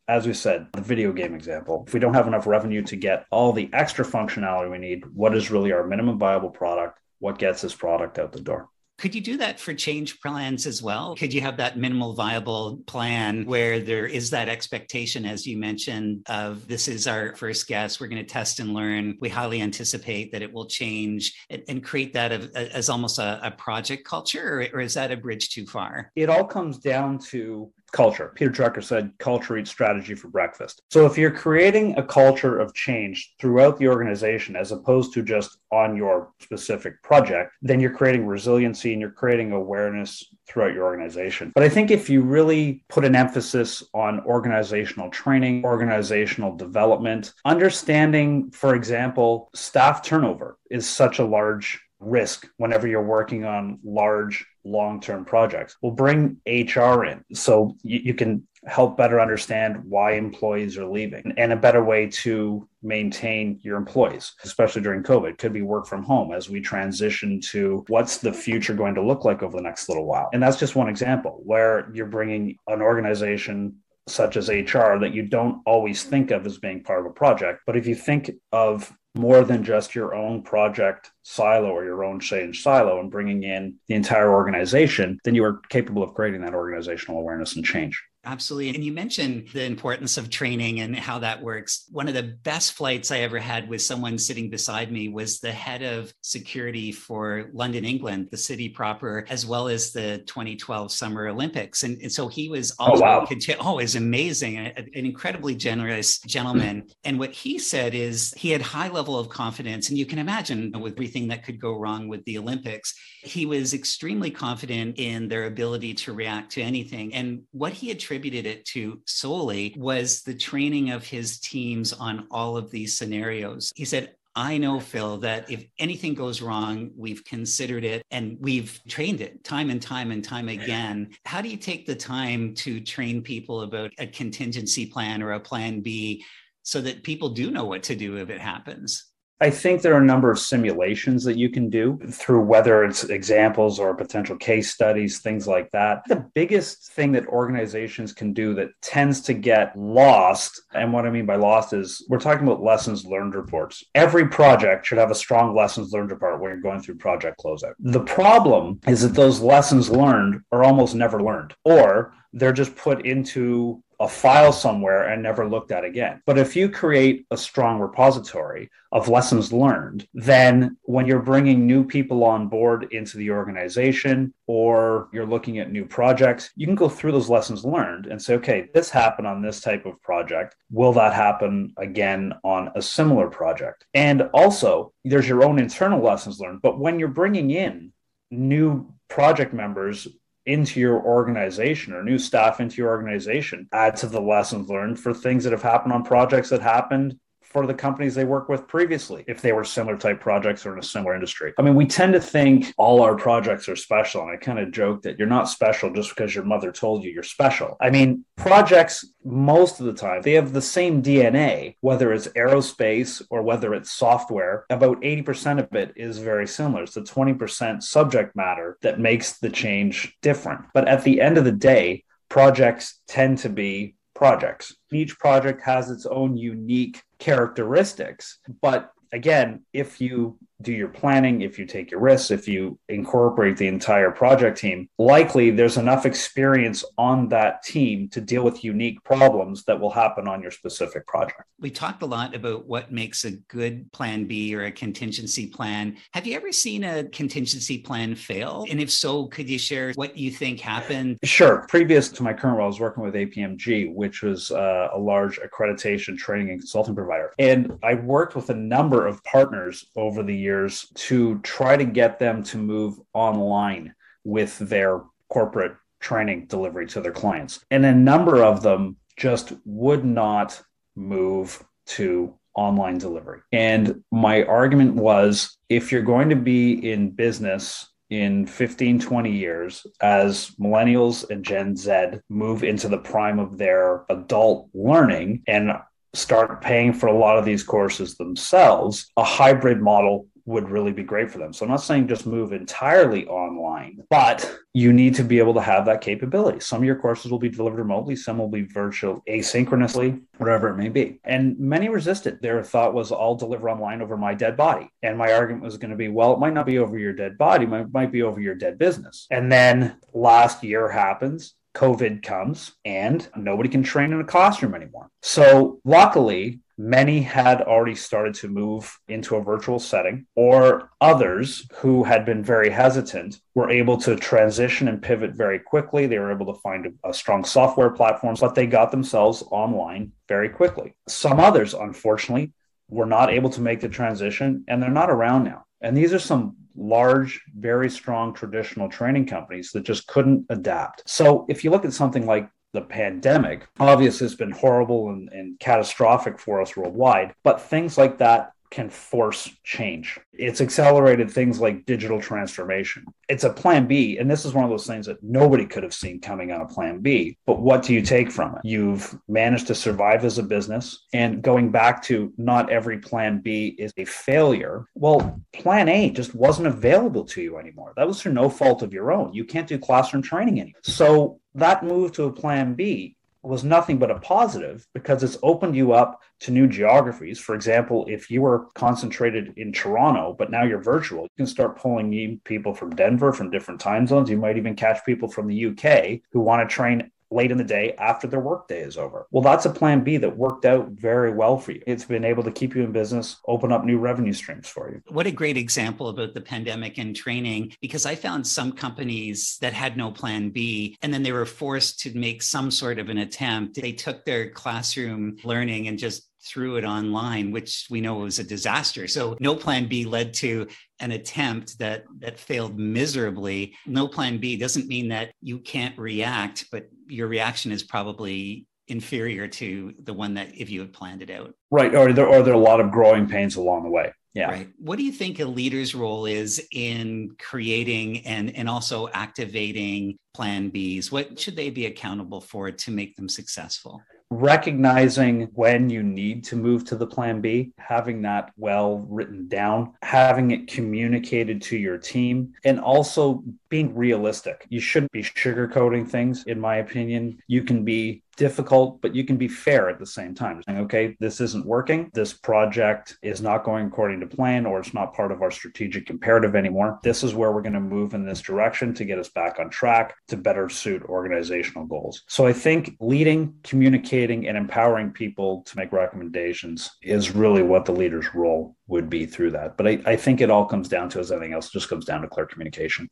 as 0.08 0.26
we 0.26 0.32
said, 0.32 0.68
the 0.72 0.80
video 0.80 1.12
game 1.12 1.34
example, 1.34 1.84
if 1.86 1.92
we 1.92 2.00
don't 2.00 2.14
have 2.14 2.26
enough 2.26 2.46
revenue 2.46 2.82
to 2.84 2.96
get 2.96 3.26
all 3.30 3.52
the 3.52 3.68
extra 3.74 4.04
functionality 4.04 4.70
we 4.70 4.78
need, 4.78 5.04
what 5.14 5.36
is 5.36 5.50
really 5.50 5.72
our 5.72 5.86
minimum 5.86 6.18
viable 6.18 6.48
product? 6.48 6.98
What 7.18 7.38
gets 7.38 7.62
this 7.62 7.74
product 7.74 8.18
out 8.18 8.32
the 8.32 8.40
door. 8.40 8.68
Could 8.98 9.14
you 9.14 9.20
do 9.20 9.36
that 9.36 9.60
for 9.60 9.74
change 9.74 10.20
plans 10.20 10.66
as 10.66 10.82
well? 10.82 11.14
Could 11.14 11.32
you 11.32 11.40
have 11.40 11.58
that 11.58 11.78
minimal 11.78 12.14
viable 12.14 12.82
plan 12.88 13.46
where 13.46 13.78
there 13.78 14.06
is 14.06 14.30
that 14.30 14.48
expectation, 14.48 15.24
as 15.24 15.46
you 15.46 15.56
mentioned, 15.56 16.26
of 16.28 16.66
this 16.66 16.88
is 16.88 17.06
our 17.06 17.36
first 17.36 17.68
guess, 17.68 18.00
we're 18.00 18.08
going 18.08 18.24
to 18.24 18.28
test 18.28 18.58
and 18.58 18.74
learn. 18.74 19.16
We 19.20 19.28
highly 19.28 19.62
anticipate 19.62 20.32
that 20.32 20.42
it 20.42 20.52
will 20.52 20.66
change 20.66 21.46
and, 21.48 21.62
and 21.68 21.84
create 21.84 22.12
that 22.14 22.32
as 22.56 22.88
almost 22.88 23.20
a, 23.20 23.38
a 23.46 23.52
project 23.52 24.04
culture, 24.04 24.62
or, 24.72 24.78
or 24.78 24.80
is 24.80 24.94
that 24.94 25.12
a 25.12 25.16
bridge 25.16 25.50
too 25.50 25.64
far? 25.64 26.10
It 26.16 26.28
all 26.28 26.44
comes 26.44 26.78
down 26.78 27.20
to 27.30 27.70
culture. 27.92 28.32
Peter 28.34 28.50
Drucker 28.50 28.82
said, 28.82 29.12
culture 29.18 29.56
eats 29.56 29.70
strategy 29.70 30.14
for 30.14 30.28
breakfast. 30.28 30.82
So 30.90 31.06
if 31.06 31.16
you're 31.16 31.30
creating 31.30 31.98
a 31.98 32.02
culture 32.02 32.58
of 32.58 32.74
change 32.74 33.34
throughout 33.40 33.78
the 33.78 33.88
organization, 33.88 34.56
as 34.56 34.72
opposed 34.72 35.12
to 35.14 35.22
just 35.22 35.58
on 35.72 35.96
your 35.96 36.32
specific 36.40 37.02
project, 37.02 37.52
then 37.62 37.80
you're 37.80 37.94
creating 37.94 38.26
resiliency 38.26 38.92
and 38.92 39.00
you're 39.00 39.10
creating 39.10 39.52
awareness 39.52 40.24
throughout 40.46 40.74
your 40.74 40.84
organization. 40.84 41.52
But 41.54 41.64
I 41.64 41.68
think 41.68 41.90
if 41.90 42.08
you 42.08 42.22
really 42.22 42.84
put 42.88 43.04
an 43.04 43.14
emphasis 43.14 43.82
on 43.94 44.20
organizational 44.20 45.10
training, 45.10 45.64
organizational 45.64 46.56
development, 46.56 47.34
understanding, 47.44 48.50
for 48.50 48.74
example, 48.74 49.50
staff 49.54 50.02
turnover 50.02 50.58
is 50.70 50.88
such 50.88 51.18
a 51.18 51.24
large 51.24 51.80
risk 52.00 52.46
whenever 52.58 52.86
you're 52.86 53.02
working 53.02 53.44
on 53.44 53.78
large 53.82 54.46
long-term 54.68 55.24
projects. 55.24 55.76
We'll 55.82 55.92
bring 55.92 56.38
HR 56.46 57.04
in 57.04 57.24
so 57.32 57.76
you, 57.82 58.00
you, 58.04 58.14
can 58.14 58.46
help 58.66 58.96
better 58.96 59.20
understand 59.20 59.82
why 59.84 60.12
employees 60.12 60.76
are 60.76 60.86
leaving 60.86 61.32
and 61.36 61.52
a 61.52 61.56
better 61.56 61.82
way 61.82 62.08
to 62.08 62.68
maintain 62.82 63.58
your 63.62 63.76
employees, 63.76 64.34
especially 64.44 64.82
during 64.82 65.02
COVID, 65.02 65.38
could 65.38 65.52
be 65.52 65.62
work 65.62 65.86
from 65.86 66.02
home 66.02 66.32
as 66.32 66.50
we 66.50 66.60
transition 66.60 67.40
to 67.40 67.84
what's 67.88 68.18
the 68.18 68.32
future 68.32 68.74
going 68.74 68.94
to 68.94 69.02
look 69.02 69.24
like 69.24 69.42
over 69.42 69.56
the 69.56 69.62
next 69.62 69.88
little 69.88 70.06
while. 70.06 70.28
And 70.32 70.42
that's 70.42 70.58
just 70.58 70.76
one 70.76 70.88
example 70.88 71.40
where 71.44 71.90
you're 71.92 72.06
bringing 72.06 72.56
an 72.66 72.82
organization 72.82 73.76
such 74.08 74.36
as 74.36 74.48
HR 74.48 74.98
that 74.98 75.12
you 75.12 75.22
don't 75.22 75.60
always 75.66 76.02
think 76.02 76.30
of 76.30 76.46
as 76.46 76.58
being 76.58 76.82
part 76.82 77.00
of 77.00 77.06
a 77.06 77.10
project. 77.14 77.60
But 77.66 77.76
if 77.76 77.86
you 77.86 77.94
think 77.94 78.30
of 78.52 78.92
more 79.14 79.42
than 79.42 79.64
just 79.64 79.94
your 79.94 80.14
own 80.14 80.42
project 80.42 81.10
silo 81.22 81.70
or 81.70 81.84
your 81.84 82.04
own 82.04 82.20
change 82.20 82.62
silo 82.62 83.00
and 83.00 83.10
bringing 83.10 83.42
in 83.42 83.74
the 83.88 83.94
entire 83.94 84.32
organization, 84.32 85.18
then 85.24 85.34
you 85.34 85.44
are 85.44 85.60
capable 85.68 86.02
of 86.02 86.14
creating 86.14 86.42
that 86.42 86.54
organizational 86.54 87.18
awareness 87.20 87.56
and 87.56 87.64
change. 87.64 88.02
Absolutely. 88.28 88.74
And 88.74 88.84
you 88.84 88.92
mentioned 88.92 89.48
the 89.54 89.64
importance 89.64 90.18
of 90.18 90.28
training 90.28 90.80
and 90.80 90.94
how 90.94 91.18
that 91.20 91.42
works. 91.42 91.86
One 91.90 92.08
of 92.08 92.14
the 92.14 92.36
best 92.42 92.72
flights 92.72 93.10
I 93.10 93.20
ever 93.20 93.38
had 93.38 93.70
with 93.70 93.80
someone 93.80 94.18
sitting 94.18 94.50
beside 94.50 94.92
me 94.92 95.08
was 95.08 95.40
the 95.40 95.50
head 95.50 95.82
of 95.82 96.12
security 96.20 96.92
for 96.92 97.48
London, 97.54 97.86
England, 97.86 98.28
the 98.30 98.36
city 98.36 98.68
proper, 98.68 99.24
as 99.30 99.46
well 99.46 99.66
as 99.66 99.92
the 99.92 100.18
2012 100.26 100.92
Summer 100.92 101.28
Olympics. 101.28 101.84
And, 101.84 102.02
and 102.02 102.12
so 102.12 102.28
he 102.28 102.50
was 102.50 102.70
also, 102.78 103.02
oh, 103.02 103.20
wow. 103.20 103.26
oh, 103.60 103.78
is 103.78 103.96
amazing, 103.96 104.58
an, 104.58 104.72
an 104.76 105.06
incredibly 105.06 105.54
generous 105.54 106.20
gentleman. 106.20 106.80
Hmm. 106.80 106.88
and 107.04 107.18
what 107.18 107.30
he 107.30 107.58
said 107.58 107.94
is 107.94 108.34
he 108.36 108.50
had 108.50 108.60
high 108.60 108.88
level 108.88 109.18
of 109.18 109.30
confidence. 109.30 109.88
And 109.88 109.96
you 109.96 110.04
can 110.04 110.18
imagine 110.18 110.74
with 110.78 110.92
everything 110.92 111.28
that 111.28 111.44
could 111.44 111.58
go 111.58 111.72
wrong 111.72 112.08
with 112.08 112.22
the 112.26 112.36
Olympics, 112.36 112.94
he 113.22 113.46
was 113.46 113.72
extremely 113.72 114.30
confident 114.30 114.98
in 114.98 115.28
their 115.28 115.46
ability 115.46 115.94
to 115.94 116.12
react 116.12 116.52
to 116.52 116.60
anything. 116.60 117.14
And 117.14 117.44
what 117.52 117.72
he 117.72 117.90
attributed 117.90 118.17
attributed 118.18 118.46
it 118.46 118.64
to 118.64 119.00
solely 119.06 119.74
was 119.78 120.22
the 120.22 120.34
training 120.34 120.90
of 120.90 121.06
his 121.06 121.38
teams 121.38 121.92
on 121.92 122.26
all 122.32 122.56
of 122.56 122.68
these 122.70 122.98
scenarios. 122.98 123.72
He 123.76 123.84
said, 123.84 124.14
I 124.34 124.58
know, 124.58 124.80
Phil, 124.80 125.18
that 125.18 125.50
if 125.50 125.64
anything 125.78 126.14
goes 126.14 126.42
wrong, 126.42 126.90
we've 126.96 127.24
considered 127.24 127.84
it 127.84 128.02
and 128.10 128.36
we've 128.40 128.80
trained 128.88 129.20
it 129.20 129.44
time 129.44 129.70
and 129.70 129.80
time 129.80 130.10
and 130.10 130.22
time 130.22 130.48
again. 130.48 131.10
How 131.24 131.40
do 131.40 131.48
you 131.48 131.56
take 131.56 131.86
the 131.86 131.94
time 131.94 132.54
to 132.56 132.80
train 132.80 133.22
people 133.22 133.62
about 133.62 133.92
a 133.98 134.06
contingency 134.06 134.86
plan 134.86 135.22
or 135.22 135.32
a 135.32 135.40
plan 135.40 135.80
B 135.80 136.24
so 136.62 136.80
that 136.80 137.04
people 137.04 137.30
do 137.30 137.50
know 137.50 137.64
what 137.64 137.84
to 137.84 137.96
do 137.96 138.16
if 138.16 138.30
it 138.30 138.40
happens? 138.40 139.07
I 139.40 139.50
think 139.50 139.82
there 139.82 139.94
are 139.94 140.02
a 140.02 140.04
number 140.04 140.30
of 140.30 140.38
simulations 140.38 141.22
that 141.24 141.38
you 141.38 141.48
can 141.48 141.70
do 141.70 141.98
through 142.10 142.40
whether 142.40 142.82
it's 142.82 143.04
examples 143.04 143.78
or 143.78 143.94
potential 143.94 144.36
case 144.36 144.72
studies, 144.72 145.20
things 145.20 145.46
like 145.46 145.70
that. 145.70 146.02
The 146.08 146.28
biggest 146.34 146.92
thing 146.92 147.12
that 147.12 147.26
organizations 147.26 148.12
can 148.12 148.32
do 148.32 148.54
that 148.54 148.70
tends 148.82 149.20
to 149.22 149.34
get 149.34 149.78
lost, 149.78 150.60
and 150.74 150.92
what 150.92 151.06
I 151.06 151.10
mean 151.10 151.26
by 151.26 151.36
lost 151.36 151.72
is 151.72 152.04
we're 152.08 152.18
talking 152.18 152.46
about 152.46 152.62
lessons 152.62 153.04
learned 153.04 153.36
reports. 153.36 153.84
Every 153.94 154.28
project 154.28 154.86
should 154.86 154.98
have 154.98 155.12
a 155.12 155.14
strong 155.14 155.54
lessons 155.54 155.92
learned 155.92 156.10
report 156.10 156.40
when 156.40 156.50
you're 156.50 156.60
going 156.60 156.80
through 156.80 156.96
project 156.96 157.40
closeout. 157.44 157.74
The 157.78 158.00
problem 158.00 158.80
is 158.88 159.02
that 159.02 159.14
those 159.14 159.40
lessons 159.40 159.88
learned 159.88 160.40
are 160.50 160.64
almost 160.64 160.96
never 160.96 161.22
learned, 161.22 161.54
or 161.64 162.12
they're 162.32 162.52
just 162.52 162.74
put 162.74 163.06
into 163.06 163.82
a 164.00 164.08
file 164.08 164.52
somewhere 164.52 165.08
and 165.08 165.22
never 165.22 165.48
looked 165.48 165.72
at 165.72 165.84
again. 165.84 166.22
But 166.24 166.38
if 166.38 166.54
you 166.54 166.68
create 166.68 167.26
a 167.30 167.36
strong 167.36 167.80
repository 167.80 168.70
of 168.92 169.08
lessons 169.08 169.52
learned, 169.52 170.06
then 170.14 170.76
when 170.82 171.06
you're 171.06 171.18
bringing 171.18 171.66
new 171.66 171.84
people 171.84 172.24
on 172.24 172.48
board 172.48 172.88
into 172.92 173.16
the 173.16 173.30
organization 173.30 174.32
or 174.46 175.08
you're 175.12 175.26
looking 175.26 175.58
at 175.58 175.72
new 175.72 175.84
projects, 175.84 176.50
you 176.54 176.66
can 176.66 176.76
go 176.76 176.88
through 176.88 177.12
those 177.12 177.28
lessons 177.28 177.64
learned 177.64 178.06
and 178.06 178.20
say, 178.20 178.34
okay, 178.34 178.68
this 178.72 178.88
happened 178.88 179.26
on 179.26 179.42
this 179.42 179.60
type 179.60 179.84
of 179.84 180.00
project. 180.00 180.54
Will 180.70 180.92
that 180.92 181.12
happen 181.12 181.72
again 181.76 182.32
on 182.44 182.70
a 182.76 182.82
similar 182.82 183.28
project? 183.28 183.84
And 183.94 184.22
also, 184.32 184.92
there's 185.04 185.28
your 185.28 185.44
own 185.44 185.58
internal 185.58 186.02
lessons 186.02 186.40
learned. 186.40 186.62
But 186.62 186.78
when 186.78 186.98
you're 186.98 187.08
bringing 187.08 187.50
in 187.50 187.92
new 188.30 188.92
project 189.08 189.54
members 189.54 190.06
into 190.48 190.80
your 190.80 191.02
organization 191.04 191.92
or 191.92 192.02
new 192.02 192.18
staff 192.18 192.58
into 192.58 192.76
your 192.76 192.88
organization. 192.88 193.68
Add 193.72 193.96
to 193.96 194.06
the 194.06 194.20
lessons 194.20 194.70
learned 194.70 194.98
for 194.98 195.12
things 195.12 195.44
that 195.44 195.52
have 195.52 195.62
happened 195.62 195.92
on 195.92 196.02
projects 196.02 196.48
that 196.48 196.62
happened 196.62 197.18
for 197.50 197.66
the 197.66 197.74
companies 197.74 198.14
they 198.14 198.24
work 198.24 198.48
with 198.48 198.68
previously 198.68 199.24
if 199.26 199.40
they 199.40 199.52
were 199.52 199.64
similar 199.64 199.96
type 199.96 200.20
projects 200.20 200.66
or 200.66 200.72
in 200.72 200.78
a 200.78 200.82
similar 200.82 201.14
industry. 201.14 201.52
I 201.58 201.62
mean, 201.62 201.74
we 201.74 201.86
tend 201.86 202.12
to 202.12 202.20
think 202.20 202.72
all 202.76 203.02
our 203.02 203.16
projects 203.16 203.68
are 203.68 203.76
special. 203.76 204.22
And 204.22 204.30
I 204.30 204.36
kind 204.36 204.58
of 204.58 204.70
joke 204.70 205.02
that 205.02 205.18
you're 205.18 205.28
not 205.28 205.48
special 205.48 205.92
just 205.92 206.10
because 206.10 206.34
your 206.34 206.44
mother 206.44 206.70
told 206.72 207.04
you 207.04 207.10
you're 207.10 207.22
special. 207.22 207.76
I 207.80 207.90
mean, 207.90 208.24
projects, 208.36 209.06
most 209.24 209.80
of 209.80 209.86
the 209.86 209.92
time, 209.92 210.22
they 210.22 210.34
have 210.34 210.52
the 210.52 210.62
same 210.62 211.02
DNA, 211.02 211.76
whether 211.80 212.12
it's 212.12 212.28
aerospace 212.28 213.22
or 213.30 213.42
whether 213.42 213.74
it's 213.74 213.90
software. 213.90 214.64
About 214.70 215.00
80% 215.00 215.58
of 215.58 215.74
it 215.74 215.92
is 215.96 216.18
very 216.18 216.46
similar. 216.46 216.82
It's 216.82 216.94
the 216.94 217.02
20% 217.02 217.82
subject 217.82 218.36
matter 218.36 218.78
that 218.82 219.00
makes 219.00 219.38
the 219.38 219.50
change 219.50 220.16
different. 220.22 220.62
But 220.74 220.88
at 220.88 221.04
the 221.04 221.20
end 221.20 221.38
of 221.38 221.44
the 221.44 221.52
day, 221.52 222.04
projects 222.28 223.00
tend 223.06 223.38
to 223.38 223.48
be 223.48 223.94
projects. 224.18 224.74
Each 224.92 225.16
project 225.18 225.62
has 225.62 225.90
its 225.90 226.04
own 226.04 226.36
unique 226.36 227.02
characteristics. 227.20 228.40
But 228.60 228.90
again, 229.12 229.62
if 229.72 230.00
you 230.00 230.38
do 230.60 230.72
your 230.72 230.88
planning, 230.88 231.42
if 231.42 231.58
you 231.58 231.64
take 231.64 231.90
your 231.90 232.00
risks, 232.00 232.30
if 232.30 232.48
you 232.48 232.78
incorporate 232.88 233.56
the 233.56 233.66
entire 233.68 234.10
project 234.10 234.58
team, 234.58 234.88
likely 234.98 235.50
there's 235.50 235.76
enough 235.76 236.04
experience 236.04 236.84
on 236.96 237.28
that 237.28 237.62
team 237.62 238.08
to 238.08 238.20
deal 238.20 238.42
with 238.42 238.64
unique 238.64 239.02
problems 239.04 239.64
that 239.64 239.78
will 239.78 239.90
happen 239.90 240.26
on 240.26 240.42
your 240.42 240.50
specific 240.50 241.06
project. 241.06 241.42
We 241.60 241.70
talked 241.70 242.02
a 242.02 242.06
lot 242.06 242.34
about 242.34 242.66
what 242.66 242.90
makes 242.90 243.24
a 243.24 243.32
good 243.32 243.90
plan 243.92 244.26
B 244.26 244.54
or 244.54 244.64
a 244.64 244.72
contingency 244.72 245.46
plan. 245.46 245.96
Have 246.12 246.26
you 246.26 246.34
ever 246.34 246.50
seen 246.50 246.84
a 246.84 247.04
contingency 247.04 247.78
plan 247.78 248.14
fail? 248.16 248.66
And 248.68 248.80
if 248.80 248.90
so, 248.90 249.26
could 249.26 249.48
you 249.48 249.58
share 249.58 249.92
what 249.92 250.16
you 250.16 250.30
think 250.30 250.60
happened? 250.60 251.18
Sure. 251.22 251.66
Previous 251.68 252.08
to 252.10 252.22
my 252.22 252.32
current 252.32 252.58
role, 252.58 252.64
I 252.64 252.68
was 252.68 252.80
working 252.80 253.04
with 253.04 253.14
APMG, 253.14 253.94
which 253.94 254.22
was 254.22 254.50
uh, 254.50 254.88
a 254.92 254.98
large 254.98 255.38
accreditation 255.38 256.16
training 256.16 256.50
and 256.50 256.60
consulting 256.60 256.94
provider. 256.94 257.32
And 257.38 257.78
I 257.82 257.94
worked 257.94 258.34
with 258.34 258.50
a 258.50 258.54
number 258.54 259.06
of 259.06 259.22
partners 259.24 259.86
over 259.96 260.22
the 260.22 260.34
years 260.34 260.47
years 260.48 260.72
to 260.94 261.38
try 261.40 261.76
to 261.76 261.84
get 261.84 262.18
them 262.18 262.42
to 262.42 262.56
move 262.56 262.94
online 263.12 263.94
with 264.24 264.58
their 264.58 265.02
corporate 265.28 265.76
training 266.00 266.46
delivery 266.46 266.86
to 266.86 267.00
their 267.00 267.12
clients. 267.12 267.64
And 267.70 267.84
a 267.84 267.94
number 267.94 268.42
of 268.42 268.62
them 268.62 268.96
just 269.16 269.52
would 269.64 270.04
not 270.04 270.60
move 270.96 271.62
to 271.96 272.34
online 272.54 272.98
delivery. 272.98 273.40
And 273.52 274.02
my 274.10 274.42
argument 274.44 274.94
was 274.94 275.56
if 275.68 275.92
you're 275.92 276.12
going 276.14 276.30
to 276.30 276.36
be 276.36 276.92
in 276.92 277.10
business 277.10 277.86
in 278.10 278.46
15, 278.46 279.00
20 279.00 279.30
years, 279.30 279.86
as 280.00 280.50
millennials 280.58 281.28
and 281.30 281.44
Gen 281.44 281.76
Z 281.76 282.20
move 282.28 282.64
into 282.64 282.88
the 282.88 282.98
prime 282.98 283.38
of 283.38 283.58
their 283.58 284.04
adult 284.08 284.68
learning 284.72 285.42
and 285.46 285.72
start 286.14 286.62
paying 286.62 286.92
for 286.92 287.06
a 287.06 287.18
lot 287.18 287.38
of 287.38 287.44
these 287.44 287.62
courses 287.62 288.16
themselves, 288.16 289.10
a 289.16 289.24
hybrid 289.24 289.80
model 289.80 290.26
would 290.48 290.70
really 290.70 290.92
be 290.92 291.02
great 291.02 291.30
for 291.30 291.36
them. 291.36 291.52
So 291.52 291.66
I'm 291.66 291.70
not 291.70 291.82
saying 291.82 292.08
just 292.08 292.26
move 292.26 292.54
entirely 292.54 293.26
online, 293.26 294.02
but 294.08 294.58
you 294.72 294.94
need 294.94 295.14
to 295.16 295.22
be 295.22 295.38
able 295.38 295.52
to 295.54 295.60
have 295.60 295.84
that 295.84 296.00
capability. 296.00 296.60
Some 296.60 296.78
of 296.78 296.86
your 296.86 296.96
courses 296.96 297.30
will 297.30 297.38
be 297.38 297.50
delivered 297.50 297.78
remotely, 297.78 298.16
some 298.16 298.38
will 298.38 298.48
be 298.48 298.62
virtual 298.62 299.22
asynchronously, 299.28 300.22
whatever 300.38 300.70
it 300.70 300.76
may 300.78 300.88
be. 300.88 301.20
And 301.22 301.58
many 301.60 301.90
resisted. 301.90 302.40
Their 302.40 302.64
thought 302.64 302.94
was, 302.94 303.12
I'll 303.12 303.34
deliver 303.34 303.68
online 303.68 304.00
over 304.00 304.16
my 304.16 304.32
dead 304.32 304.56
body. 304.56 304.90
And 305.02 305.18
my 305.18 305.32
argument 305.34 305.64
was 305.64 305.76
going 305.76 305.90
to 305.90 305.96
be, 305.96 306.08
well, 306.08 306.32
it 306.32 306.38
might 306.38 306.54
not 306.54 306.64
be 306.64 306.78
over 306.78 306.98
your 306.98 307.12
dead 307.12 307.36
body, 307.36 307.66
it 307.66 307.92
might 307.92 308.10
be 308.10 308.22
over 308.22 308.40
your 308.40 308.54
dead 308.54 308.78
business. 308.78 309.26
And 309.30 309.52
then 309.52 309.98
last 310.14 310.64
year 310.64 310.88
happens. 310.88 311.54
COVID 311.76 312.22
comes 312.22 312.72
and 312.86 313.28
nobody 313.36 313.68
can 313.68 313.82
train 313.82 314.12
in 314.12 314.20
a 314.20 314.24
classroom 314.24 314.74
anymore. 314.74 315.10
So, 315.22 315.78
luckily, 315.84 316.60
Many 316.80 317.22
had 317.22 317.62
already 317.62 317.96
started 317.96 318.34
to 318.34 318.48
move 318.48 318.96
into 319.08 319.34
a 319.34 319.42
virtual 319.42 319.80
setting, 319.80 320.26
or 320.36 320.90
others 321.00 321.66
who 321.74 322.04
had 322.04 322.24
been 322.24 322.44
very 322.44 322.70
hesitant 322.70 323.40
were 323.56 323.68
able 323.68 323.96
to 323.98 324.14
transition 324.14 324.86
and 324.86 325.02
pivot 325.02 325.32
very 325.32 325.58
quickly. 325.58 326.06
They 326.06 326.20
were 326.20 326.30
able 326.30 326.54
to 326.54 326.60
find 326.60 326.96
a, 327.04 327.12
strong 327.12 327.44
software 327.44 327.90
platform, 327.90 328.36
but 328.40 328.54
they 328.54 328.66
got 328.66 328.92
themselves 328.92 329.42
online 329.50 330.12
very 330.28 330.48
quickly. 330.48 330.94
Some 331.08 331.40
others, 331.40 331.74
unfortunately, 331.74 332.52
were 332.88 333.06
not 333.06 333.30
able 333.30 333.50
to 333.50 333.60
make 333.60 333.80
the 333.80 333.88
transition 333.88 334.64
and 334.68 334.80
they're 334.80 334.90
not 334.90 335.10
around 335.10 335.44
now. 335.44 335.64
And 335.80 335.96
these 335.96 336.12
are 336.14 336.18
some 336.20 336.56
large, 336.76 337.40
very 337.58 337.90
strong 337.90 338.32
traditional 338.32 338.88
training 338.88 339.26
companies 339.26 339.72
that 339.72 339.82
just 339.82 340.06
couldn't 340.06 340.46
adapt. 340.48 341.02
So 341.06 341.44
if 341.48 341.64
you 341.64 341.70
look 341.70 341.84
at 341.84 341.92
something 341.92 342.24
like 342.24 342.48
the 342.72 342.80
pandemic 342.80 343.66
obviously 343.80 344.26
it's 344.26 344.34
been 344.34 344.50
horrible 344.50 345.10
and, 345.10 345.28
and 345.30 345.58
catastrophic 345.58 346.38
for 346.38 346.60
us 346.60 346.76
worldwide 346.76 347.34
but 347.42 347.60
things 347.60 347.96
like 347.96 348.18
that 348.18 348.52
can 348.70 348.90
force 348.90 349.50
change. 349.64 350.18
It's 350.32 350.60
accelerated 350.60 351.30
things 351.30 351.60
like 351.60 351.86
digital 351.86 352.20
transformation. 352.20 353.04
It's 353.28 353.44
a 353.44 353.52
plan 353.52 353.86
B. 353.86 354.18
And 354.18 354.30
this 354.30 354.44
is 354.44 354.52
one 354.52 354.64
of 354.64 354.70
those 354.70 354.86
things 354.86 355.06
that 355.06 355.22
nobody 355.22 355.64
could 355.64 355.82
have 355.82 355.94
seen 355.94 356.20
coming 356.20 356.52
on 356.52 356.60
a 356.60 356.66
plan 356.66 357.00
B. 357.00 357.38
But 357.46 357.60
what 357.60 357.82
do 357.82 357.94
you 357.94 358.02
take 358.02 358.30
from 358.30 358.54
it? 358.54 358.60
You've 358.64 359.18
managed 359.28 359.68
to 359.68 359.74
survive 359.74 360.24
as 360.24 360.38
a 360.38 360.42
business. 360.42 361.06
And 361.12 361.42
going 361.42 361.70
back 361.70 362.02
to 362.04 362.32
not 362.36 362.70
every 362.70 362.98
plan 362.98 363.40
B 363.40 363.74
is 363.78 363.92
a 363.96 364.04
failure. 364.04 364.86
Well, 364.94 365.40
plan 365.52 365.88
A 365.88 366.10
just 366.10 366.34
wasn't 366.34 366.68
available 366.68 367.24
to 367.26 367.42
you 367.42 367.58
anymore. 367.58 367.94
That 367.96 368.06
was 368.06 368.20
through 368.20 368.34
no 368.34 368.50
fault 368.50 368.82
of 368.82 368.92
your 368.92 369.12
own. 369.12 369.32
You 369.32 369.44
can't 369.44 369.66
do 369.66 369.78
classroom 369.78 370.22
training 370.22 370.60
anymore. 370.60 370.80
So 370.82 371.40
that 371.58 371.84
move 371.84 372.12
to 372.12 372.24
a 372.24 372.32
plan 372.32 372.74
B 372.74 373.16
was 373.42 373.64
nothing 373.64 373.98
but 373.98 374.10
a 374.10 374.18
positive 374.18 374.86
because 374.94 375.22
it's 375.22 375.38
opened 375.42 375.74
you 375.74 375.92
up 375.92 376.20
to 376.40 376.50
new 376.50 376.66
geographies. 376.66 377.38
For 377.38 377.54
example, 377.54 378.04
if 378.08 378.30
you 378.30 378.42
were 378.42 378.66
concentrated 378.74 379.54
in 379.56 379.72
Toronto, 379.72 380.34
but 380.36 380.50
now 380.50 380.64
you're 380.64 380.82
virtual, 380.82 381.22
you 381.22 381.36
can 381.36 381.46
start 381.46 381.78
pulling 381.78 382.12
in 382.12 382.40
people 382.44 382.74
from 382.74 382.94
Denver, 382.94 383.32
from 383.32 383.50
different 383.50 383.80
time 383.80 384.06
zones. 384.06 384.28
You 384.28 384.36
might 384.36 384.58
even 384.58 384.74
catch 384.74 385.04
people 385.06 385.28
from 385.28 385.46
the 385.46 385.66
UK 385.66 386.20
who 386.32 386.40
want 386.40 386.68
to 386.68 386.74
train 386.74 387.10
late 387.30 387.50
in 387.50 387.58
the 387.58 387.64
day 387.64 387.94
after 387.98 388.26
their 388.26 388.40
workday 388.40 388.80
is 388.80 388.96
over. 388.96 389.26
Well, 389.30 389.42
that's 389.42 389.66
a 389.66 389.70
plan 389.70 390.02
B 390.04 390.16
that 390.18 390.36
worked 390.36 390.64
out 390.64 390.88
very 390.90 391.32
well 391.32 391.58
for 391.58 391.72
you. 391.72 391.82
It's 391.86 392.04
been 392.04 392.24
able 392.24 392.42
to 392.44 392.50
keep 392.50 392.74
you 392.74 392.82
in 392.82 392.92
business, 392.92 393.36
open 393.46 393.72
up 393.72 393.84
new 393.84 393.98
revenue 393.98 394.32
streams 394.32 394.68
for 394.68 394.90
you. 394.90 395.02
What 395.08 395.26
a 395.26 395.32
great 395.32 395.56
example 395.56 396.08
about 396.08 396.34
the 396.34 396.40
pandemic 396.40 396.98
and 396.98 397.14
training, 397.14 397.72
because 397.80 398.06
I 398.06 398.14
found 398.14 398.46
some 398.46 398.72
companies 398.72 399.58
that 399.60 399.72
had 399.72 399.96
no 399.96 400.10
plan 400.10 400.50
B 400.50 400.96
and 401.02 401.12
then 401.12 401.22
they 401.22 401.32
were 401.32 401.46
forced 401.46 402.00
to 402.00 402.18
make 402.18 402.42
some 402.42 402.70
sort 402.70 402.98
of 402.98 403.08
an 403.08 403.18
attempt. 403.18 403.80
They 403.80 403.92
took 403.92 404.24
their 404.24 404.50
classroom 404.50 405.36
learning 405.44 405.88
and 405.88 405.98
just 405.98 406.27
threw 406.44 406.76
it 406.76 406.84
online, 406.84 407.50
which 407.50 407.86
we 407.90 408.00
know 408.00 408.14
was 408.14 408.38
a 408.38 408.44
disaster. 408.44 409.06
So 409.08 409.36
no 409.40 409.54
plan 409.54 409.88
B 409.88 410.04
led 410.04 410.34
to 410.34 410.68
an 411.00 411.12
attempt 411.12 411.78
that 411.78 412.04
that 412.18 412.38
failed 412.38 412.78
miserably. 412.78 413.74
No 413.86 414.08
plan 414.08 414.38
B 414.38 414.56
doesn't 414.56 414.88
mean 414.88 415.08
that 415.08 415.32
you 415.40 415.58
can't 415.58 415.98
react, 415.98 416.66
but 416.70 416.88
your 417.06 417.28
reaction 417.28 417.72
is 417.72 417.82
probably 417.82 418.66
inferior 418.88 419.46
to 419.46 419.94
the 420.02 420.14
one 420.14 420.34
that 420.34 420.56
if 420.56 420.70
you 420.70 420.80
had 420.80 420.92
planned 420.92 421.22
it 421.22 421.30
out. 421.30 421.54
Right. 421.70 421.94
Or 421.94 422.12
there 422.12 422.28
are 422.28 422.42
there 422.42 422.54
a 422.54 422.58
lot 422.58 422.80
of 422.80 422.90
growing 422.90 423.28
pains 423.28 423.56
along 423.56 423.84
the 423.84 423.90
way. 423.90 424.12
Yeah. 424.34 424.50
Right. 424.50 424.68
What 424.78 424.98
do 424.98 425.04
you 425.04 425.12
think 425.12 425.40
a 425.40 425.44
leader's 425.44 425.94
role 425.94 426.26
is 426.26 426.64
in 426.70 427.34
creating 427.38 428.26
and, 428.26 428.54
and 428.54 428.68
also 428.68 429.08
activating 429.08 430.16
plan 430.34 430.70
Bs? 430.70 431.10
What 431.10 431.38
should 431.38 431.56
they 431.56 431.70
be 431.70 431.86
accountable 431.86 432.40
for 432.40 432.70
to 432.70 432.90
make 432.90 433.16
them 433.16 433.28
successful? 433.28 434.02
Recognizing 434.30 435.42
when 435.54 435.88
you 435.88 436.02
need 436.02 436.44
to 436.44 436.56
move 436.56 436.84
to 436.84 436.96
the 436.96 437.06
plan 437.06 437.40
B, 437.40 437.72
having 437.78 438.22
that 438.22 438.52
well 438.56 438.98
written 439.08 439.48
down, 439.48 439.94
having 440.02 440.50
it 440.50 440.68
communicated 440.68 441.62
to 441.62 441.76
your 441.76 441.98
team, 441.98 442.52
and 442.64 442.78
also 442.78 443.42
being 443.68 443.94
realistic. 443.94 444.66
You 444.68 444.80
shouldn't 444.80 445.12
be 445.12 445.22
sugarcoating 445.22 446.08
things, 446.08 446.44
in 446.46 446.60
my 446.60 446.76
opinion. 446.76 447.38
You 447.46 447.62
can 447.62 447.84
be 447.84 448.22
difficult, 448.38 449.02
but 449.02 449.14
you 449.14 449.24
can 449.24 449.36
be 449.36 449.48
fair 449.48 449.90
at 449.90 449.98
the 449.98 450.06
same 450.06 450.34
time. 450.34 450.62
Saying, 450.62 450.78
okay, 450.78 451.16
this 451.18 451.40
isn't 451.40 451.66
working. 451.66 452.08
This 452.14 452.32
project 452.32 453.18
is 453.20 453.42
not 453.42 453.64
going 453.64 453.86
according 453.86 454.20
to 454.20 454.26
plan, 454.26 454.64
or 454.64 454.78
it's 454.78 454.94
not 454.94 455.12
part 455.12 455.32
of 455.32 455.42
our 455.42 455.50
strategic 455.50 456.08
imperative 456.08 456.54
anymore. 456.54 457.00
This 457.02 457.24
is 457.24 457.34
where 457.34 457.52
we're 457.52 457.62
going 457.62 457.72
to 457.72 457.80
move 457.80 458.14
in 458.14 458.24
this 458.24 458.40
direction 458.40 458.94
to 458.94 459.04
get 459.04 459.18
us 459.18 459.28
back 459.28 459.58
on 459.58 459.68
track 459.70 460.14
to 460.28 460.36
better 460.36 460.68
suit 460.68 461.02
organizational 461.02 461.84
goals. 461.84 462.22
So 462.28 462.46
I 462.46 462.52
think 462.52 462.96
leading, 463.00 463.54
communicating, 463.64 464.46
and 464.46 464.56
empowering 464.56 465.10
people 465.10 465.62
to 465.66 465.76
make 465.76 465.92
recommendations 465.92 466.90
is 467.02 467.34
really 467.34 467.62
what 467.62 467.84
the 467.84 467.92
leader's 467.92 468.32
role 468.34 468.76
would 468.86 469.10
be 469.10 469.26
through 469.26 469.50
that. 469.50 469.76
But 469.76 469.86
I, 469.86 470.00
I 470.06 470.16
think 470.16 470.40
it 470.40 470.50
all 470.50 470.64
comes 470.64 470.88
down 470.88 471.10
to, 471.10 471.18
as 471.18 471.30
anything 471.30 471.52
else, 471.52 471.70
just 471.70 471.88
comes 471.88 472.04
down 472.04 472.22
to 472.22 472.28
clear 472.28 472.46
communication. 472.46 473.08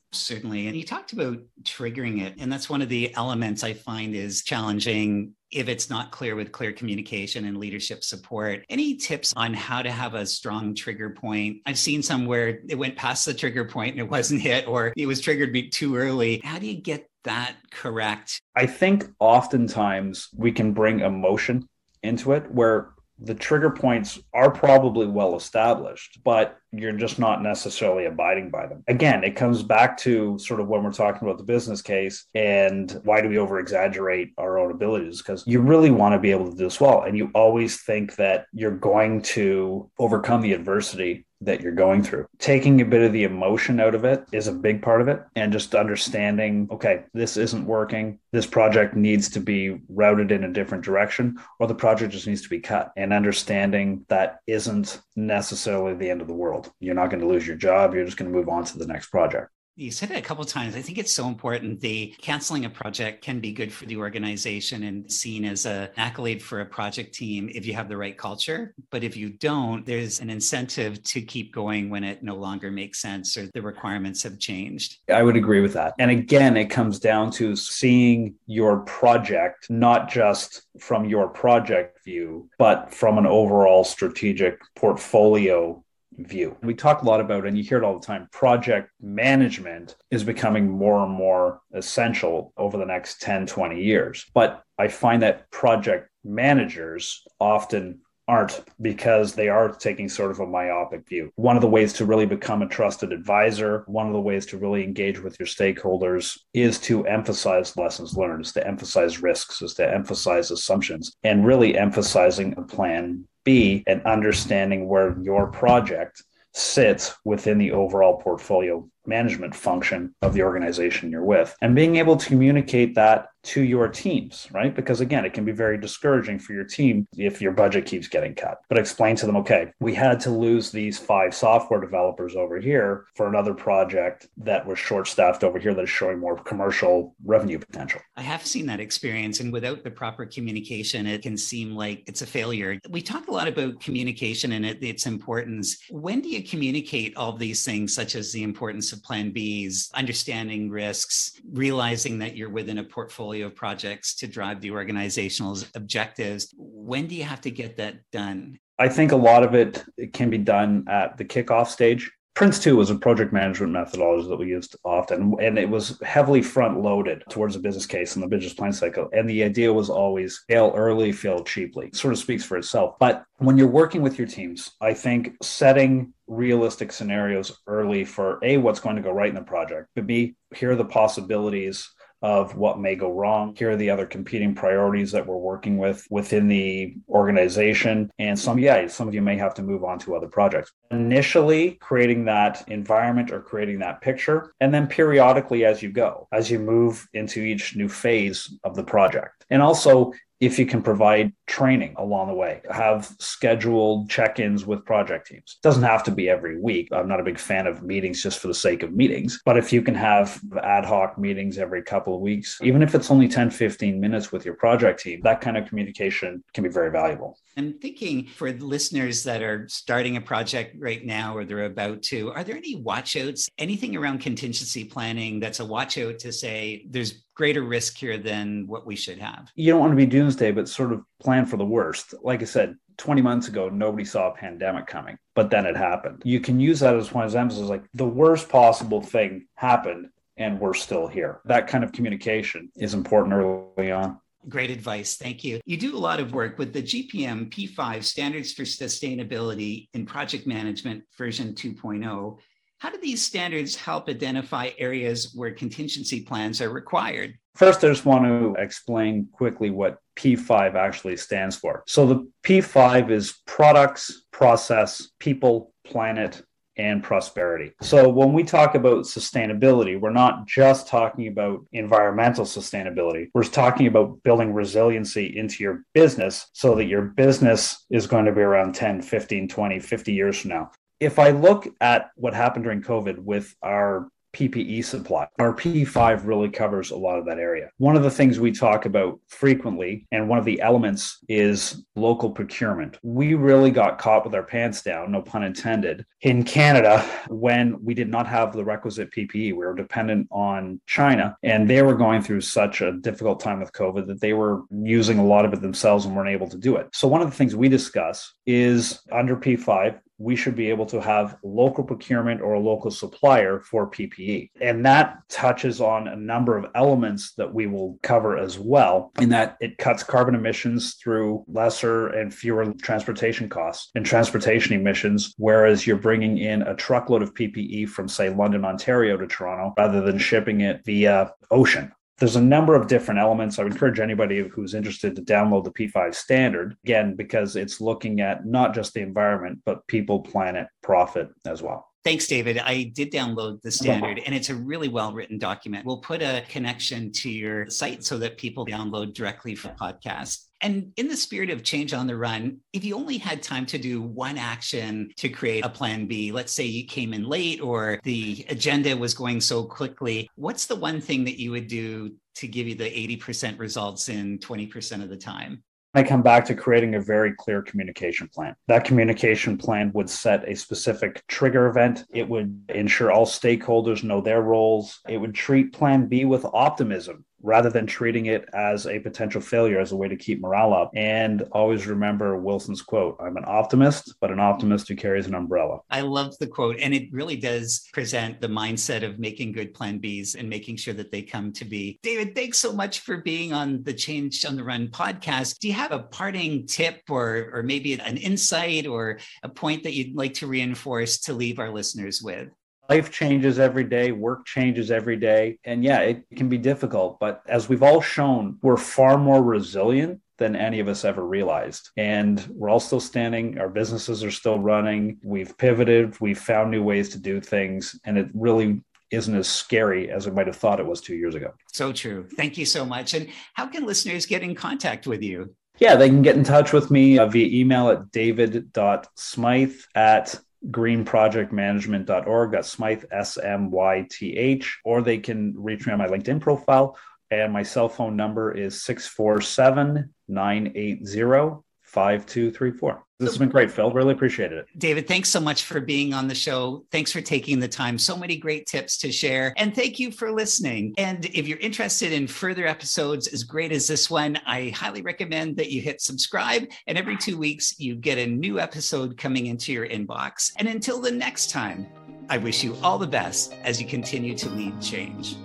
Certainly. 0.47 0.69
And 0.69 0.77
you 0.77 0.85
talked 0.85 1.13
about 1.13 1.39
triggering 1.65 2.23
it. 2.23 2.35
And 2.39 2.53
that's 2.53 2.71
one 2.71 2.81
of 2.81 2.89
the 2.89 3.13
elements 3.17 3.65
I 3.65 3.73
find 3.73 4.15
is 4.15 4.45
challenging 4.45 5.35
if 5.51 5.69
it's 5.69 5.91
not 5.91 6.13
clear 6.13 6.37
with 6.37 6.53
clear 6.53 6.73
communication 6.73 7.47
and 7.47 7.57
leadership 7.57 8.05
support. 8.05 8.65
Any 8.69 8.95
tips 8.95 9.33
on 9.37 9.55
how 9.55 9.83
to 9.83 9.91
have 9.91 10.15
a 10.15 10.25
strong 10.25 10.75
trigger 10.77 11.11
point? 11.11 11.63
I've 11.67 11.79
seen 11.79 12.01
some 12.01 12.27
where 12.27 12.61
it 12.69 12.77
went 12.79 12.95
past 12.95 13.27
the 13.27 13.35
trigger 13.35 13.65
point 13.65 13.93
and 13.93 14.01
it 14.01 14.09
wasn't 14.09 14.41
hit, 14.41 14.69
or 14.69 14.93
it 14.97 15.07
was 15.07 15.21
triggered 15.21 15.57
too 15.73 15.97
early. 15.97 16.41
How 16.45 16.61
do 16.61 16.67
you 16.67 16.81
get 16.81 17.11
that 17.25 17.57
correct? 17.73 18.41
I 18.55 18.67
think 18.67 19.07
oftentimes 19.19 20.29
we 20.33 20.53
can 20.53 20.73
bring 20.73 21.01
emotion 21.01 21.67
into 22.05 22.33
it 22.33 22.49
where 22.53 22.91
the 23.19 23.35
trigger 23.35 23.71
points 23.71 24.19
are 24.35 24.51
probably 24.51 25.07
well 25.07 25.37
established, 25.37 26.21
but 26.25 26.59
you're 26.73 26.93
just 26.93 27.19
not 27.19 27.43
necessarily 27.43 28.05
abiding 28.05 28.51
by 28.51 28.67
them. 28.67 28.85
Again, 28.89 29.25
it 29.25 29.37
comes 29.37 29.63
back 29.63 29.97
to 29.99 30.39
sort 30.39 30.61
of 30.61 30.69
when 30.69 30.83
we're 30.83 30.93
talking 30.93 31.27
about 31.27 31.39
the 31.39 31.45
business 31.45 31.81
case 31.81 32.27
and 32.35 33.01
why 33.05 33.21
do 33.21 33.29
we 33.29 33.39
over 33.39 33.59
exaggerate 33.59 34.33
our 34.37 34.59
own 34.59 34.71
abilities? 34.71 35.19
Because 35.19 35.45
you 35.47 35.61
really 35.61 35.91
want 35.91 36.15
to 36.15 36.19
be 36.19 36.31
able 36.31 36.51
to 36.51 36.57
do 36.57 36.65
this 36.65 36.81
well. 36.81 37.03
And 37.03 37.17
you 37.17 37.31
always 37.35 37.83
think 37.83 38.17
that 38.17 38.47
you're 38.53 38.77
going 38.77 39.23
to 39.23 39.91
overcome 39.99 40.43
the 40.43 40.53
adversity 40.53 41.26
that 41.41 41.61
you're 41.61 41.73
going 41.73 42.03
through. 42.03 42.27
Taking 42.39 42.81
a 42.81 42.85
bit 42.85 43.03
of 43.03 43.13
the 43.13 43.25
emotion 43.25 43.81
out 43.81 43.95
of 43.95 44.05
it 44.05 44.25
is 44.33 44.47
a 44.47 44.53
big 44.53 44.83
part 44.83 45.01
of 45.01 45.09
it. 45.09 45.23
And 45.35 45.53
just 45.53 45.75
understanding, 45.75 46.69
okay, 46.71 47.05
this 47.13 47.37
isn't 47.37 47.67
working. 47.67 48.19
This 48.33 48.47
project 48.47 48.97
needs 48.97 49.29
to 49.31 49.41
be 49.41 49.81
routed 49.89 50.33
in 50.33 50.45
a 50.45 50.53
different 50.53 50.85
direction, 50.85 51.39
or 51.59 51.67
the 51.67 51.75
project 51.75 52.13
just 52.13 52.27
needs 52.27 52.43
to 52.43 52.49
be 52.49 52.61
cut. 52.61 52.93
And 52.97 53.13
understanding 53.13 54.05
that 54.09 54.39
isn't 54.47 55.01
necessarily 55.15 55.95
the 55.95 56.11
end 56.11 56.21
of 56.21 56.27
the 56.27 56.35
world. 56.35 56.71
You're 56.81 56.95
not 56.95 57.11
going 57.11 57.21
to 57.21 57.29
lose 57.29 57.47
your 57.47 57.57
job. 57.57 57.95
You're 57.95 58.05
just 58.05 58.17
going 58.17 58.31
to 58.31 58.37
move 58.37 58.49
on 58.49 58.65
to 58.65 58.79
the 58.79 58.87
next 58.87 59.09
project 59.09 59.51
you 59.77 59.91
said 59.91 60.11
it 60.11 60.17
a 60.17 60.23
couple 60.23 60.45
times. 60.45 60.75
I 60.75 60.81
think 60.81 60.97
it's 60.97 61.13
so 61.13 61.29
important. 61.29 61.81
The 61.81 62.15
canceling 62.21 62.65
a 62.65 62.71
project 62.71 63.23
can 63.23 63.41
be 63.41 63.53
good 63.53 63.71
for 63.71 63.85
the 63.85 63.99
organization 63.99 64.85
and 64.85 65.11
seen 65.13 65.45
as 65.45 65.67
an 65.67 65.91
accolade 65.99 66.43
for 66.43 66.61
a 66.61 66.67
project 66.67 67.15
team 67.15 67.51
if 67.55 67.67
you 67.67 67.75
have 67.75 67.89
the 67.89 67.97
right 67.97 68.17
culture. 68.17 68.75
But 68.91 69.05
if 69.05 69.17
you 69.17 69.31
don't, 69.31 69.85
there's 69.85 70.21
an 70.21 70.31
incentive 70.31 71.03
to 71.05 71.21
keep 71.21 71.53
going 71.53 71.91
when 71.91 72.05
it 72.05 72.23
no 72.23 72.37
longer 72.37 72.71
makes 72.71 73.01
sense 73.01 73.37
or 73.37 73.49
the 73.53 73.61
requirements 73.61 74.23
have 74.23 74.39
changed. 74.39 74.97
I 75.13 75.23
would 75.23 75.37
agree 75.37 75.61
with 75.61 75.75
that. 75.75 75.93
And 75.99 76.11
again, 76.11 76.57
it 76.57 76.67
comes 76.67 76.99
down 76.99 77.31
to 77.33 77.55
seeing 77.55 78.35
your 78.47 78.79
project 78.81 79.69
not 79.69 80.09
just 80.09 80.63
from 80.81 81.05
your 81.05 81.29
project 81.29 82.03
view, 82.03 82.49
but 82.59 82.95
from 82.95 83.19
an 83.19 83.27
overall 83.27 83.85
strategic 83.85 84.59
portfolio 84.75 85.83
view. 86.19 86.57
We 86.63 86.75
talk 86.75 87.03
a 87.03 87.07
lot 87.07 87.21
about, 87.21 87.47
and 87.47 87.57
you 87.57 87.65
hear 87.65 87.79
it 87.79 87.85
all 87.85 87.99
the 87.99 88.07
time, 88.07 88.29
project 88.33 88.91
management 89.01 89.97
is 90.11 90.25
becoming 90.25 90.69
more 90.69 91.05
and 91.05 91.13
more 91.13 91.61
essential 91.73 92.53
over 92.57 92.79
the 92.79 92.87
next 92.87 93.21
10, 93.21 93.47
20 93.47 93.83
years. 93.83 94.25
But 94.35 94.63
I 94.79 94.89
find 94.89 95.23
that 95.23 95.51
project 95.51 96.11
managers 96.25 97.23
often 97.41 98.01
aren't 98.29 98.65
because 98.81 99.35
they 99.35 99.49
are 99.49 99.73
taking 99.73 100.09
sort 100.09 100.33
of 100.33 100.41
a 100.41 100.47
myopic 100.47 101.09
view. 101.09 101.31
One 101.37 101.57
of 101.57 101.63
the 101.63 101.69
ways 101.69 101.93
to 101.95 102.05
really 102.05 102.27
become 102.27 102.63
a 102.63 102.69
trusted 102.69 103.13
advisor, 103.13 103.85
one 103.87 104.09
of 104.09 104.13
the 104.13 104.21
ways 104.21 104.47
to 104.47 104.59
really 104.59 104.83
engage 104.83 105.21
with 105.21 105.39
your 105.39 105.47
stakeholders 105.47 106.39
is 106.53 106.81
to 106.81 107.07
emphasize 107.07 107.77
lessons 107.77 108.17
learned, 108.17 108.47
is 108.47 108.53
to 108.55 108.67
emphasize 108.67 109.23
risks, 109.23 109.63
is 109.63 109.75
to 109.75 109.89
emphasize 109.89 110.51
assumptions, 110.51 111.13
and 111.23 111.47
really 111.47 111.79
emphasizing 111.79 112.55
a 112.57 112.63
plan 112.63 113.27
B 113.47 113.83
and 113.87 114.03
understanding 114.03 114.89
where 114.89 115.17
your 115.23 115.47
project 115.47 116.23
sits 116.53 117.15
within 117.25 117.57
the 117.57 117.73
overall 117.73 118.19
portfolio 118.19 118.87
management 119.07 119.55
function 119.55 120.15
of 120.23 120.35
the 120.35 120.43
organization 120.43 121.11
you're 121.11 121.25
with 121.25 121.57
and 121.61 121.75
being 121.75 121.97
able 121.97 122.17
to 122.17 122.27
communicate 122.27 122.95
that 122.95 123.29
to 123.47 123.63
your 123.63 123.87
teams, 123.87 124.49
right? 124.51 124.75
Because 124.75 125.01
again, 125.01 125.25
it 125.25 125.33
can 125.33 125.45
be 125.45 125.53
very 125.53 125.79
discouraging 125.79 126.41
for 126.41 126.53
your 126.53 126.65
team 126.65 127.07
if 127.17 127.41
your 127.41 127.53
budget 127.53 127.87
keeps 127.87 128.09
getting 128.09 128.35
cut. 128.35 128.61
But 128.69 128.77
explain 128.79 129.15
to 129.17 129.27
them, 129.27 129.37
okay, 129.37 129.73
we 129.79 129.95
had 129.95 130.19
to 130.21 130.31
lose 130.31 130.73
these 130.73 130.99
five 130.99 131.33
software 131.33 131.81
developers 131.81 132.35
over 132.35 132.59
here 132.59 133.07
for 133.15 133.29
another 133.29 133.55
project 133.55 134.27
that 134.39 134.67
was 134.67 134.81
short 134.81 135.07
staffed 135.07 135.45
over 135.45 135.61
here 135.61 135.75
that 135.75 135.83
is 135.83 135.91
showing 135.91 136.19
more 136.19 136.37
commercial 136.37 137.15
revenue 137.25 137.61
potential. 137.61 138.01
I 138.17 138.23
have 138.23 138.45
seen 138.45 138.67
that 138.67 138.81
experience. 138.81 139.39
And 139.39 139.53
without 139.53 139.85
the 139.85 139.93
proper 139.93 140.27
communication, 140.27 141.07
it 141.07 141.23
can 141.23 141.37
seem 141.37 141.71
like 141.71 142.03
it's 142.09 142.23
a 142.23 142.27
failure. 142.27 142.81
We 142.91 143.01
talk 143.01 143.29
a 143.29 143.33
lot 143.33 143.47
about 143.47 143.81
communication 143.81 144.53
and 144.53 144.67
its 144.67 145.07
importance. 145.07 145.79
When 145.89 146.21
do 146.21 146.29
you 146.29 146.43
communicate 146.43 147.17
all 147.17 147.33
these 147.33 147.65
things, 147.65 147.95
such 147.95 148.17
as 148.17 148.33
the 148.33 148.43
importance 148.43 148.93
plan 149.03 149.33
Bs, 149.33 149.93
understanding 149.95 150.71
risks, 150.71 151.41
realizing 151.53 152.19
that 152.19 152.37
you're 152.37 152.51
within 152.51 152.79
a 152.79 152.85
portfolio 152.85 153.47
of 153.47 153.55
projects 153.55 154.15
to 154.17 154.27
drive 154.27 154.61
the 154.61 154.71
organizational 154.71 155.57
objectives. 155.75 156.53
When 156.57 157.07
do 157.07 157.15
you 157.15 157.25
have 157.25 157.41
to 157.43 157.51
get 157.51 157.77
that 157.77 157.97
done? 158.13 158.59
I 158.79 158.89
think 158.89 159.13
a 159.13 159.17
lot 159.17 159.43
of 159.43 159.55
it, 159.55 159.85
it 159.97 160.13
can 160.13 160.31
be 160.31 160.39
done 160.39 160.85
at 160.89 161.17
the 161.17 161.25
kickoff 161.25 161.69
stage. 161.69 162.11
Prince 162.35 162.59
2 162.59 162.77
was 162.77 162.91
a 162.91 162.95
project 162.95 163.33
management 163.33 163.73
methodology 163.73 164.29
that 164.29 164.37
we 164.37 164.49
used 164.49 164.77
often, 164.85 165.35
and 165.41 165.59
it 165.59 165.71
was 165.71 165.99
heavily 166.03 166.43
front 166.43 166.83
loaded 166.83 167.23
towards 167.31 167.55
the 167.55 167.61
business 167.61 167.87
case 167.87 168.15
and 168.15 168.23
the 168.23 168.29
business 168.29 168.53
plan 168.53 168.75
cycle. 168.75 169.09
And 169.13 169.27
the 169.27 169.43
idea 169.43 169.73
was 169.73 169.89
always 169.89 170.45
fail 170.47 170.75
early, 170.77 171.13
fail 171.13 171.43
cheaply. 171.43 171.87
It 171.87 171.97
sort 171.97 172.13
of 172.13 172.19
speaks 172.19 172.45
for 172.45 172.59
itself. 172.59 172.97
But 173.01 173.25
when 173.39 173.57
you're 173.57 173.69
working 173.69 174.03
with 174.03 174.19
your 174.19 174.29
teams, 174.29 174.73
I 174.83 174.93
think 174.93 175.33
setting 175.43 176.13
realistic 176.27 176.93
scenarios 176.93 177.61
early 177.67 178.05
for 178.05 178.39
A, 178.43 178.57
what's 178.57 178.81
going 178.81 178.97
to 178.97 179.03
go 179.03 179.13
right 179.13 179.29
in 179.29 179.35
the 179.35 179.43
project, 179.43 179.89
but 179.95 180.07
B, 180.07 180.35
here 180.55 180.73
are 180.73 180.77
the 180.77 180.85
possibilities 180.85 181.89
of 182.23 182.57
what 182.57 182.81
may 182.81 182.97
go 182.97 183.13
wrong. 183.13 183.55
Here 183.57 183.73
are 183.73 183.77
the 183.77 183.91
other 183.91 184.07
competing 184.07 184.55
priorities 184.55 185.13
that 185.13 185.27
we're 185.27 185.37
working 185.37 185.77
with 185.77 186.07
within 186.11 186.49
the 186.49 186.97
organization. 187.09 188.11
And 188.19 188.39
some, 188.39 188.59
yeah, 188.59 188.87
some 188.87 189.07
of 189.07 189.15
you 189.15 189.21
may 189.21 189.37
have 189.37 189.55
to 189.55 189.63
move 189.63 189.85
on 189.85 189.99
to 190.01 190.17
other 190.17 190.27
projects. 190.27 190.73
Initially, 190.91 191.73
creating 191.73 192.25
that 192.25 192.67
environment 192.69 193.31
or 193.31 193.41
creating 193.43 193.81
that 193.81 194.01
picture, 194.01 194.55
and 194.61 194.73
then 194.73 194.87
periodically 194.87 195.65
as 195.67 195.83
you 195.83 195.93
go, 195.93 196.27
as 196.33 196.51
you 196.51 196.59
move 196.59 197.07
into 197.13 197.41
each 197.41 197.77
new 197.77 197.89
phase 197.89 198.59
of 198.65 198.75
the 198.75 198.85
project. 198.85 199.45
And 199.51 199.61
also, 199.61 200.13
if 200.41 200.59
you 200.59 200.67
can 200.67 200.83
provide 200.83 201.33
training 201.47 201.95
along 201.97 202.29
the 202.29 202.35
way, 202.35 202.61
have 202.71 203.11
scheduled 203.19 204.11
check 204.11 204.39
ins 204.39 204.67
with 204.67 204.85
project 204.85 205.29
teams. 205.29 205.59
It 205.59 205.63
doesn't 205.63 205.83
have 205.83 206.03
to 206.05 206.11
be 206.11 206.29
every 206.29 206.61
week. 206.61 206.89
I'm 206.93 207.09
not 207.09 207.21
a 207.21 207.25
big 207.25 207.39
fan 207.39 207.67
of 207.67 207.83
meetings 207.83 208.23
just 208.23 208.41
for 208.41 208.49
the 208.49 208.55
sake 208.55 208.83
of 208.83 208.93
meetings, 208.93 209.41
but 209.45 209.57
if 209.57 209.73
you 209.73 209.83
can 209.83 209.95
have 209.95 210.41
ad 210.63 210.85
hoc 210.85 211.19
meetings 211.19 211.59
every 211.59 211.83
couple 211.83 212.15
of 212.15 212.21
weeks, 212.21 212.59
even 212.63 212.83
if 212.83 212.95
it's 212.95 213.11
only 213.11 213.29
10, 213.29 213.51
15 213.51 213.99
minutes 214.01 214.33
with 214.33 214.45
your 214.45 214.55
project 214.55 215.01
team, 215.01 215.21
that 215.23 215.41
kind 215.41 215.57
of 215.57 215.67
communication 215.67 216.43
can 216.53 216.65
be 216.65 216.71
very 216.71 216.91
valuable. 216.91 217.39
I'm 217.57 217.79
thinking 217.79 218.27
for 218.27 218.53
listeners 218.53 219.23
that 219.23 219.43
are 219.43 219.67
starting 219.69 220.19
a 220.19 220.21
project 220.21 220.77
right 220.79 221.05
now 221.05 221.35
or 221.35 221.47
they're 221.47 221.65
about 221.65 222.03
to, 222.05 222.31
are 222.33 222.45
there 222.45 222.57
any 222.57 222.83
watchouts, 222.83 223.49
anything 223.57 223.97
around 223.97 224.19
contingency 224.19 224.85
planning 224.85 225.41
that's 225.41 225.61
a 225.61 225.65
watchout 225.65 226.19
to 226.19 226.33
say 226.33 226.85
there's 226.91 227.25
greater 227.37 227.63
risk 227.63 227.97
here 227.99 228.19
than 228.19 228.67
what 228.67 228.87
we 228.87 228.97
should 228.97 229.19
have? 229.19 229.53
You 229.55 229.73
don't 229.73 229.81
want 229.81 229.93
to 229.93 229.97
be 229.97 230.07
doomsday, 230.07 230.51
but 230.51 230.69
sort 230.69 230.93
of 230.93 231.03
plan 231.21 231.47
for 231.47 231.57
the 231.57 231.65
worst. 231.65 232.15
Like 232.23 232.43
I 232.43 232.47
said, 232.47 232.77
20 232.97 233.21
months 233.23 233.47
ago, 233.47 233.69
nobody 233.69 234.05
saw 234.05 234.31
a 234.31 234.35
pandemic 234.35 234.87
coming, 234.87 235.19
but 235.35 235.51
then 235.51 235.67
it 235.67 235.77
happened. 235.77 236.23
You 236.25 236.41
can 236.41 236.59
use 236.59 236.81
that 236.81 236.97
as 236.97 237.13
one 237.13 237.25
example, 237.25 237.59
like 237.59 237.85
the 237.93 238.07
worst 238.07 238.49
possible 238.49 239.03
thing 239.03 239.47
happened 239.55 240.09
and 240.39 240.59
we're 240.59 240.75
still 240.75 241.07
here. 241.07 241.41
That 241.45 241.67
kind 241.67 241.85
of 241.85 241.93
communication 241.93 242.71
is 242.77 242.95
important 242.95 243.35
early 243.35 243.93
on. 243.93 244.19
Great 244.49 244.71
advice. 244.71 245.17
Thank 245.17 245.45
you. 245.45 245.61
You 245.65 245.77
do 245.77 245.97
a 245.97 245.99
lot 245.99 246.21
of 246.21 246.33
work 246.33 246.59
with 246.59 246.73
the 246.73 246.83
GPM 246.83 247.51
P5 247.53 248.05
Standards 248.05 248.53
for 248.53 248.63
Sustainability 248.63 249.89
in 249.93 250.07
Project 250.07 250.47
Management 250.47 251.05
version 251.19 251.53
2.0. 251.53 252.39
How 252.79 252.91
do 252.91 252.99
these 253.01 253.25
standards 253.25 253.75
help 253.75 254.09
identify 254.09 254.71
areas 254.77 255.33
where 255.35 255.51
contingency 255.51 256.21
plans 256.21 256.61
are 256.61 256.69
required? 256.69 257.39
First, 257.55 257.83
I 257.83 257.89
just 257.89 258.05
want 258.05 258.25
to 258.27 258.55
explain 258.61 259.29
quickly 259.33 259.71
what 259.71 259.99
P5 260.17 260.75
actually 260.75 261.17
stands 261.17 261.57
for. 261.57 261.83
So, 261.87 262.07
the 262.07 262.31
P5 262.43 263.11
is 263.11 263.41
products, 263.47 264.27
process, 264.31 265.09
people, 265.21 265.73
planet, 265.87 266.43
and 266.77 267.03
prosperity. 267.03 267.73
So, 267.81 268.11
when 268.11 268.35
we 268.35 268.45
talk 268.45 268.75
about 268.75 269.05
sustainability, 269.05 269.99
we're 269.99 270.11
not 270.11 270.47
just 270.47 270.87
talking 270.87 271.29
about 271.29 271.65
environmental 271.73 272.45
sustainability. 272.45 273.31
We're 273.33 273.45
talking 273.45 273.87
about 273.87 274.23
building 274.23 274.53
resiliency 274.53 275.39
into 275.39 275.63
your 275.63 275.85
business 275.95 276.51
so 276.53 276.75
that 276.75 276.85
your 276.85 277.03
business 277.03 277.87
is 277.89 278.07
going 278.07 278.27
to 278.27 278.33
be 278.33 278.43
around 278.43 278.75
10, 278.75 279.01
15, 279.01 279.49
20, 279.49 279.81
50 279.81 280.13
years 280.13 280.39
from 280.39 280.51
now 280.51 280.71
if 281.01 281.19
I 281.19 281.31
look 281.31 281.69
at 281.81 282.11
what 282.17 282.35
happened 282.35 282.65
during 282.65 282.83
COVID 282.83 283.19
with 283.19 283.55
our 283.63 284.09
PPE 284.37 284.85
supply. 284.85 285.27
Our 285.39 285.55
P5 285.55 286.27
really 286.27 286.51
covers 286.51 286.91
a 286.91 286.97
lot 286.97 287.19
of 287.19 287.25
that 287.25 287.39
area. 287.39 287.71
One 287.79 287.97
of 287.97 288.03
the 288.03 288.11
things 288.11 288.39
we 288.39 288.53
talk 288.53 288.85
about 288.85 289.19
frequently, 289.29 290.07
and 290.13 290.29
one 290.29 290.39
of 290.39 290.45
the 290.45 290.61
elements 290.61 291.19
is 291.29 291.85
local 291.97 292.31
procurement. 292.31 292.99
We 293.03 293.35
really 293.35 293.71
got 293.71 293.99
caught 293.99 294.25
with 294.25 294.35
our 294.35 294.43
pants 294.43 294.83
down, 294.83 295.13
no 295.13 295.23
pun 295.23 295.43
intended, 295.43 296.05
in 296.21 296.45
Canada 296.45 297.01
when 297.29 297.83
we 297.83 297.95
did 297.95 298.11
not 298.11 298.27
have 298.27 298.53
the 298.53 298.65
requisite 298.65 299.11
PPE. 299.11 299.53
We 299.53 299.55
were 299.55 299.75
dependent 299.75 300.29
on 300.31 300.83
China, 300.87 301.35
and 301.43 301.69
they 301.69 301.81
were 301.81 301.95
going 301.95 302.21
through 302.21 302.43
such 302.43 302.83
a 302.83 302.93
difficult 302.93 303.41
time 303.41 303.61
with 303.61 303.73
COVID 303.73 304.07
that 304.07 304.21
they 304.21 304.35
were 304.35 304.63
using 304.71 305.19
a 305.19 305.25
lot 305.25 305.47
of 305.47 305.55
it 305.55 305.63
themselves 305.63 306.05
and 306.05 306.15
weren't 306.15 306.29
able 306.29 306.49
to 306.49 306.59
do 306.59 306.77
it. 306.77 306.89
So, 306.93 307.09
one 307.09 307.23
of 307.23 307.31
the 307.31 307.37
things 307.37 307.57
we 307.57 307.71
discuss 307.71 308.35
is 308.45 309.01
under 309.11 309.35
P5, 309.37 309.99
we 310.19 310.37
should 310.37 310.57
be 310.57 310.71
able 310.71 310.87
to 310.87 311.01
have 311.01 311.37
local 311.43 311.85
procurement 311.85 312.41
or 312.41 312.55
a 312.55 312.61
local 312.61 312.91
supplier 312.91 313.61
for 313.61 313.91
PPE. 313.91 314.51
And 314.61 314.85
that 314.87 315.19
touches 315.29 315.81
on 315.81 316.09
a 316.09 316.17
number 316.17 316.57
of 316.57 316.67
elements 316.75 317.35
that 317.35 317.53
we 317.53 317.67
will 317.67 317.99
cover 318.03 318.39
as 318.39 318.59
well, 318.59 319.13
in 319.21 319.29
that 319.31 319.57
it 319.61 319.79
cuts 319.79 320.03
carbon 320.03 320.35
emissions 320.35 320.95
through 320.95 321.45
lesser 321.49 322.09
and 322.09 322.33
fewer 322.33 322.73
transportation 322.83 323.49
costs 323.49 323.91
and 323.95 324.05
transportation 324.05 324.75
emissions, 324.75 325.35
whereas 325.39 325.87
you're 325.87 325.97
bringing 325.97 326.39
in 326.39 326.63
a 326.63 326.75
truckload 326.75 327.23
of 327.23 327.35
PPE 327.35 327.89
from, 327.89 328.09
say, 328.09 328.29
London, 328.29 328.65
Ontario 328.65 329.17
to 329.17 329.27
Toronto 329.27 329.75
rather 329.77 330.01
than 330.01 330.19
shipping 330.19 330.61
it 330.63 330.83
via 330.85 331.33
ocean 331.51 331.93
there's 332.19 332.37
a 332.37 332.41
number 332.41 332.75
of 332.75 332.87
different 332.87 333.21
elements. 333.21 333.59
I 333.59 333.63
would 333.63 333.73
encourage 333.73 334.01
anybody 334.01 334.49
who's 334.49 334.75
interested 334.75 335.15
to 335.17 335.23
download 335.23 335.65
the 335.65 335.73
P5 335.73 336.15
standard, 336.15 336.77
again, 336.85 337.15
because 337.15 337.57
it's 337.57 337.81
looking 337.81 338.21
at 338.21 338.47
not 338.47 338.75
just 338.75 338.95
the 338.95 339.01
environment, 339.01 339.61
but 339.65 339.87
people, 339.87 340.21
planet, 340.21 340.67
profit 340.83 341.29
as 341.45 341.63
well. 341.63 341.89
Thanks, 342.07 342.29
David. 342.29 342.59
I 342.59 342.85
did 342.95 343.11
download 343.11 343.63
the 343.63 343.71
standard 343.73 344.23
and 344.25 344.33
it's 344.33 344.49
a 344.49 344.55
really 344.55 344.87
well 344.87 345.13
written 345.13 345.39
document. 345.39 345.85
We'll 345.85 345.99
put 345.99 346.23
a 346.23 346.45
connection 346.49 347.11
to 347.15 347.29
your 347.29 347.69
site 347.69 348.05
so 348.05 348.17
that 348.19 348.39
people 348.39 348.65
download 348.65 349.13
directly 349.13 349.57
for 349.57 349.71
podcast. 349.71 350.45
And 350.61 350.93
in 350.97 351.09
the 351.09 351.17
spirit 351.17 351.51
of 351.51 351.65
change 351.65 351.93
on 351.93 352.07
the 352.07 352.17
run, 352.17 352.59
if 352.73 352.85
you 352.85 352.95
only 352.95 353.19
had 353.19 353.43
time 353.43 353.67
to 353.67 353.77
do 353.77 354.03
one 354.03 354.39
action 354.39 355.11
to 355.17 355.29
create 355.29 355.65
a 355.65 355.69
plan 355.69 356.07
B, 356.07 356.31
let's 356.31 356.53
say 356.53 356.63
you 356.63 356.87
came 356.87 357.13
in 357.13 357.25
late 357.25 357.61
or 357.61 357.99
the 358.05 358.47
agenda 358.51 358.97
was 358.97 359.13
going 359.13 359.41
so 359.41 359.65
quickly, 359.65 360.31
what's 360.37 360.67
the 360.67 360.77
one 360.77 361.01
thing 361.01 361.25
that 361.25 361.41
you 361.41 361.51
would 361.51 361.67
do 361.67 362.15
to 362.37 362.47
give 362.47 362.69
you 362.69 362.77
the 362.77 362.85
80% 362.85 363.59
results 363.59 364.09
in 364.09 364.39
20% 364.39 365.03
of 365.03 365.09
the 365.09 365.17
time? 365.17 365.65
I 365.97 366.03
come 366.03 366.21
back 366.21 366.45
to 366.45 366.55
creating 366.55 366.95
a 366.95 367.01
very 367.01 367.33
clear 367.33 367.63
communication 367.63 368.29
plan. 368.29 368.55
That 368.69 368.85
communication 368.85 369.57
plan 369.57 369.91
would 369.95 370.11
set 370.11 370.47
a 370.47 370.55
specific 370.55 371.27
trigger 371.27 371.69
event. 371.69 372.05
It 372.13 372.29
would 372.29 372.65
ensure 372.69 373.11
all 373.11 373.25
stakeholders 373.25 374.05
know 374.05 374.21
their 374.21 374.43
roles. 374.43 375.01
It 375.09 375.17
would 375.17 375.35
treat 375.35 375.73
Plan 375.73 376.07
B 376.07 376.27
with 376.27 376.45
optimism 376.53 377.25
rather 377.43 377.71
than 377.71 377.87
treating 377.87 378.27
it 378.27 378.49
as 378.55 378.87
a 378.87 378.99
potential 378.99 379.41
failure 379.41 379.81
as 379.81 379.93
a 379.93 379.97
way 379.97 380.09
to 380.09 380.17
keep 380.17 380.41
morale 380.41 380.75
up. 380.75 380.91
And 380.95 381.43
always 381.53 381.87
remember 381.87 382.37
Wilson's 382.37 382.83
quote 382.83 383.17
I'm 383.21 383.37
an 383.37 383.45
optimist, 383.47 384.15
but 384.21 384.31
an 384.31 384.41
optimist 384.41 384.89
who 384.89 384.97
carries 384.97 385.27
an 385.27 385.35
umbrella. 385.35 385.81
I 385.91 386.01
love 386.01 386.37
the 386.39 386.47
quote. 386.47 386.77
And 386.81 386.95
it 386.95 387.13
really 387.13 387.37
does 387.37 387.89
present 387.93 388.41
the 388.41 388.49
mindset 388.49 389.03
of 389.03 389.19
making 389.19 389.53
good 389.53 389.75
plan 389.75 390.01
Bs 390.01 390.35
and 390.35 390.49
making 390.49 390.77
sure 390.77 390.95
that 390.95 391.11
they 391.11 391.23
come 391.23 391.53
to 391.53 391.65
be. 391.65 391.99
David, 392.03 392.35
thanks 392.35 392.59
so 392.59 392.73
much 392.73 393.01
for 393.01 393.19
being 393.19 393.53
on 393.53 393.83
the 393.83 393.95
Change 393.95 394.45
on 394.45 394.57
the 394.57 394.65
Run 394.65 394.89
podcast. 394.89 395.59
Do 395.59 395.69
you 395.69 395.75
have 395.75 395.93
a 395.93 396.01
parting 396.01 396.67
tip 396.67 397.03
or, 397.09 397.51
or 397.53 397.63
maybe 397.63 397.95
an 397.95 398.17
insight 398.17 398.87
or 398.87 399.19
a 399.43 399.49
point 399.49 399.83
that 399.85 399.95
you'd 399.95 400.17
like 400.17 400.35
to 400.35 400.47
reinforce 400.47 401.19
to 401.21 401.33
leave 401.33 401.59
our 401.59 401.71
listeners 401.71 402.23
with? 402.23 402.49
Life 402.89 403.11
changes 403.11 403.59
every 403.59 403.85
day, 403.85 404.13
work 404.13 404.47
changes 404.47 404.91
every 404.91 405.17
day. 405.17 405.59
And 405.65 405.85
yeah, 405.85 406.01
it 406.01 406.25
can 406.37 406.49
be 406.49 406.59
difficult. 406.59 407.19
But 407.21 407.43
as 407.47 407.69
we've 407.69 407.83
all 407.83 408.01
shown, 408.01 408.59
we're 408.63 408.77
far 408.77 409.19
more 409.19 409.43
resilient 409.43 410.21
than 410.39 410.55
any 410.55 410.81
of 410.81 410.89
us 410.89 411.05
ever 411.05 411.27
realized. 411.27 411.91
And 411.97 412.45
we're 412.51 412.69
all 412.69 412.81
still 412.81 413.01
standing, 413.01 413.59
our 413.59 413.69
businesses 413.69 414.23
are 414.23 414.31
still 414.31 414.59
running, 414.59 415.19
we've 415.25 415.57
pivoted, 415.57 416.21
we've 416.21 416.39
found 416.39 416.71
new 416.71 416.83
ways 416.83 417.09
to 417.11 417.19
do 417.19 417.41
things. 417.41 417.99
And 418.05 418.19
it 418.19 418.29
really 418.35 418.83
isn't 419.11 419.35
as 419.35 419.49
scary 419.49 420.11
as 420.11 420.27
I 420.27 420.31
might 420.31 420.47
have 420.47 420.57
thought 420.57 420.81
it 420.81 420.87
was 420.87 421.01
two 421.01 421.15
years 421.15 421.35
ago. 421.35 421.55
So 421.73 421.93
true. 421.93 422.29
Thank 422.37 422.59
you 422.59 422.67
so 422.67 422.85
much. 422.85 423.15
And 423.15 423.29
how 423.55 423.67
can 423.67 423.87
listeners 423.87 424.27
get 424.27 424.43
in 424.43 424.55
contact 424.55 425.07
with 425.07 425.23
you? 425.23 425.55
Yeah, 425.79 425.95
they 425.95 426.09
can 426.09 426.23
get 426.23 426.37
in 426.37 426.45
touch 426.45 426.73
with 426.73 426.91
me 426.91 427.19
uh, 427.19 427.27
via 427.27 427.47
email 427.61 427.91
at 427.91 428.11
david.smyth 428.11 429.87
at 429.95 430.41
greenprojectmanagement.org. 430.71 432.51
That's 432.51 432.71
Smyth, 432.71 433.05
S 433.11 433.39
M 433.39 433.71
Y 433.71 434.07
T 434.11 434.37
H. 434.37 434.79
Or 434.85 435.03
they 435.03 435.19
can 435.19 435.55
reach 435.57 435.87
me 435.87 435.93
on 435.93 435.99
my 435.99 436.09
LinkedIn 436.09 436.41
profile. 436.41 436.99
And 437.31 437.53
my 437.53 437.63
cell 437.63 437.89
phone 437.89 438.17
number 438.17 438.53
is 438.53 438.83
647 438.83 440.13
980 440.29 441.63
5234. 441.83 443.06
This 443.19 443.31
has 443.31 443.39
been 443.39 443.49
great, 443.49 443.71
Phil. 443.71 443.91
Really 443.91 444.13
appreciate 444.13 444.53
it. 444.53 444.67
David, 444.77 445.09
thanks 445.09 445.31
so 445.31 445.41
much 445.41 445.65
for 445.65 445.81
being 445.81 446.13
on 446.13 446.29
the 446.29 446.35
show. 446.35 446.85
Thanks 446.93 447.11
for 447.11 447.23
taking 447.23 447.59
the 447.59 447.69
time. 447.69 447.99
So 447.99 448.15
many 448.15 448.37
great 448.37 448.67
tips 448.67 448.99
to 448.99 449.11
share. 449.11 449.55
And 449.57 449.75
thank 449.75 449.99
you 449.99 450.11
for 450.11 450.31
listening. 450.31 450.93
And 450.99 451.25
if 451.25 451.49
you're 451.49 451.59
interested 451.59 452.13
in 452.13 452.27
further 452.27 452.67
episodes 452.67 453.29
as 453.29 453.43
great 453.43 453.73
as 453.73 453.87
this 453.87 454.11
one, 454.11 454.39
I 454.45 454.69
highly 454.69 455.01
recommend 455.01 455.57
that 455.57 455.71
you 455.71 455.81
hit 455.81 456.03
subscribe. 456.03 456.67
And 456.87 456.99
every 456.99 457.17
two 457.17 457.39
weeks, 457.39 457.81
you 457.81 457.95
get 457.95 458.19
a 458.19 458.27
new 458.27 458.61
episode 458.61 459.17
coming 459.17 459.47
into 459.47 459.73
your 459.73 459.89
inbox. 459.89 460.53
And 460.57 460.69
until 460.69 461.01
the 461.01 461.11
next 461.11 461.51
time, 461.51 461.87
I 462.29 462.37
wish 462.37 462.63
you 462.63 462.77
all 462.83 462.99
the 462.99 463.07
best 463.07 463.55
as 463.63 463.81
you 463.81 463.87
continue 463.87 464.37
to 464.37 464.51
lead 464.51 464.83
change. 464.83 465.37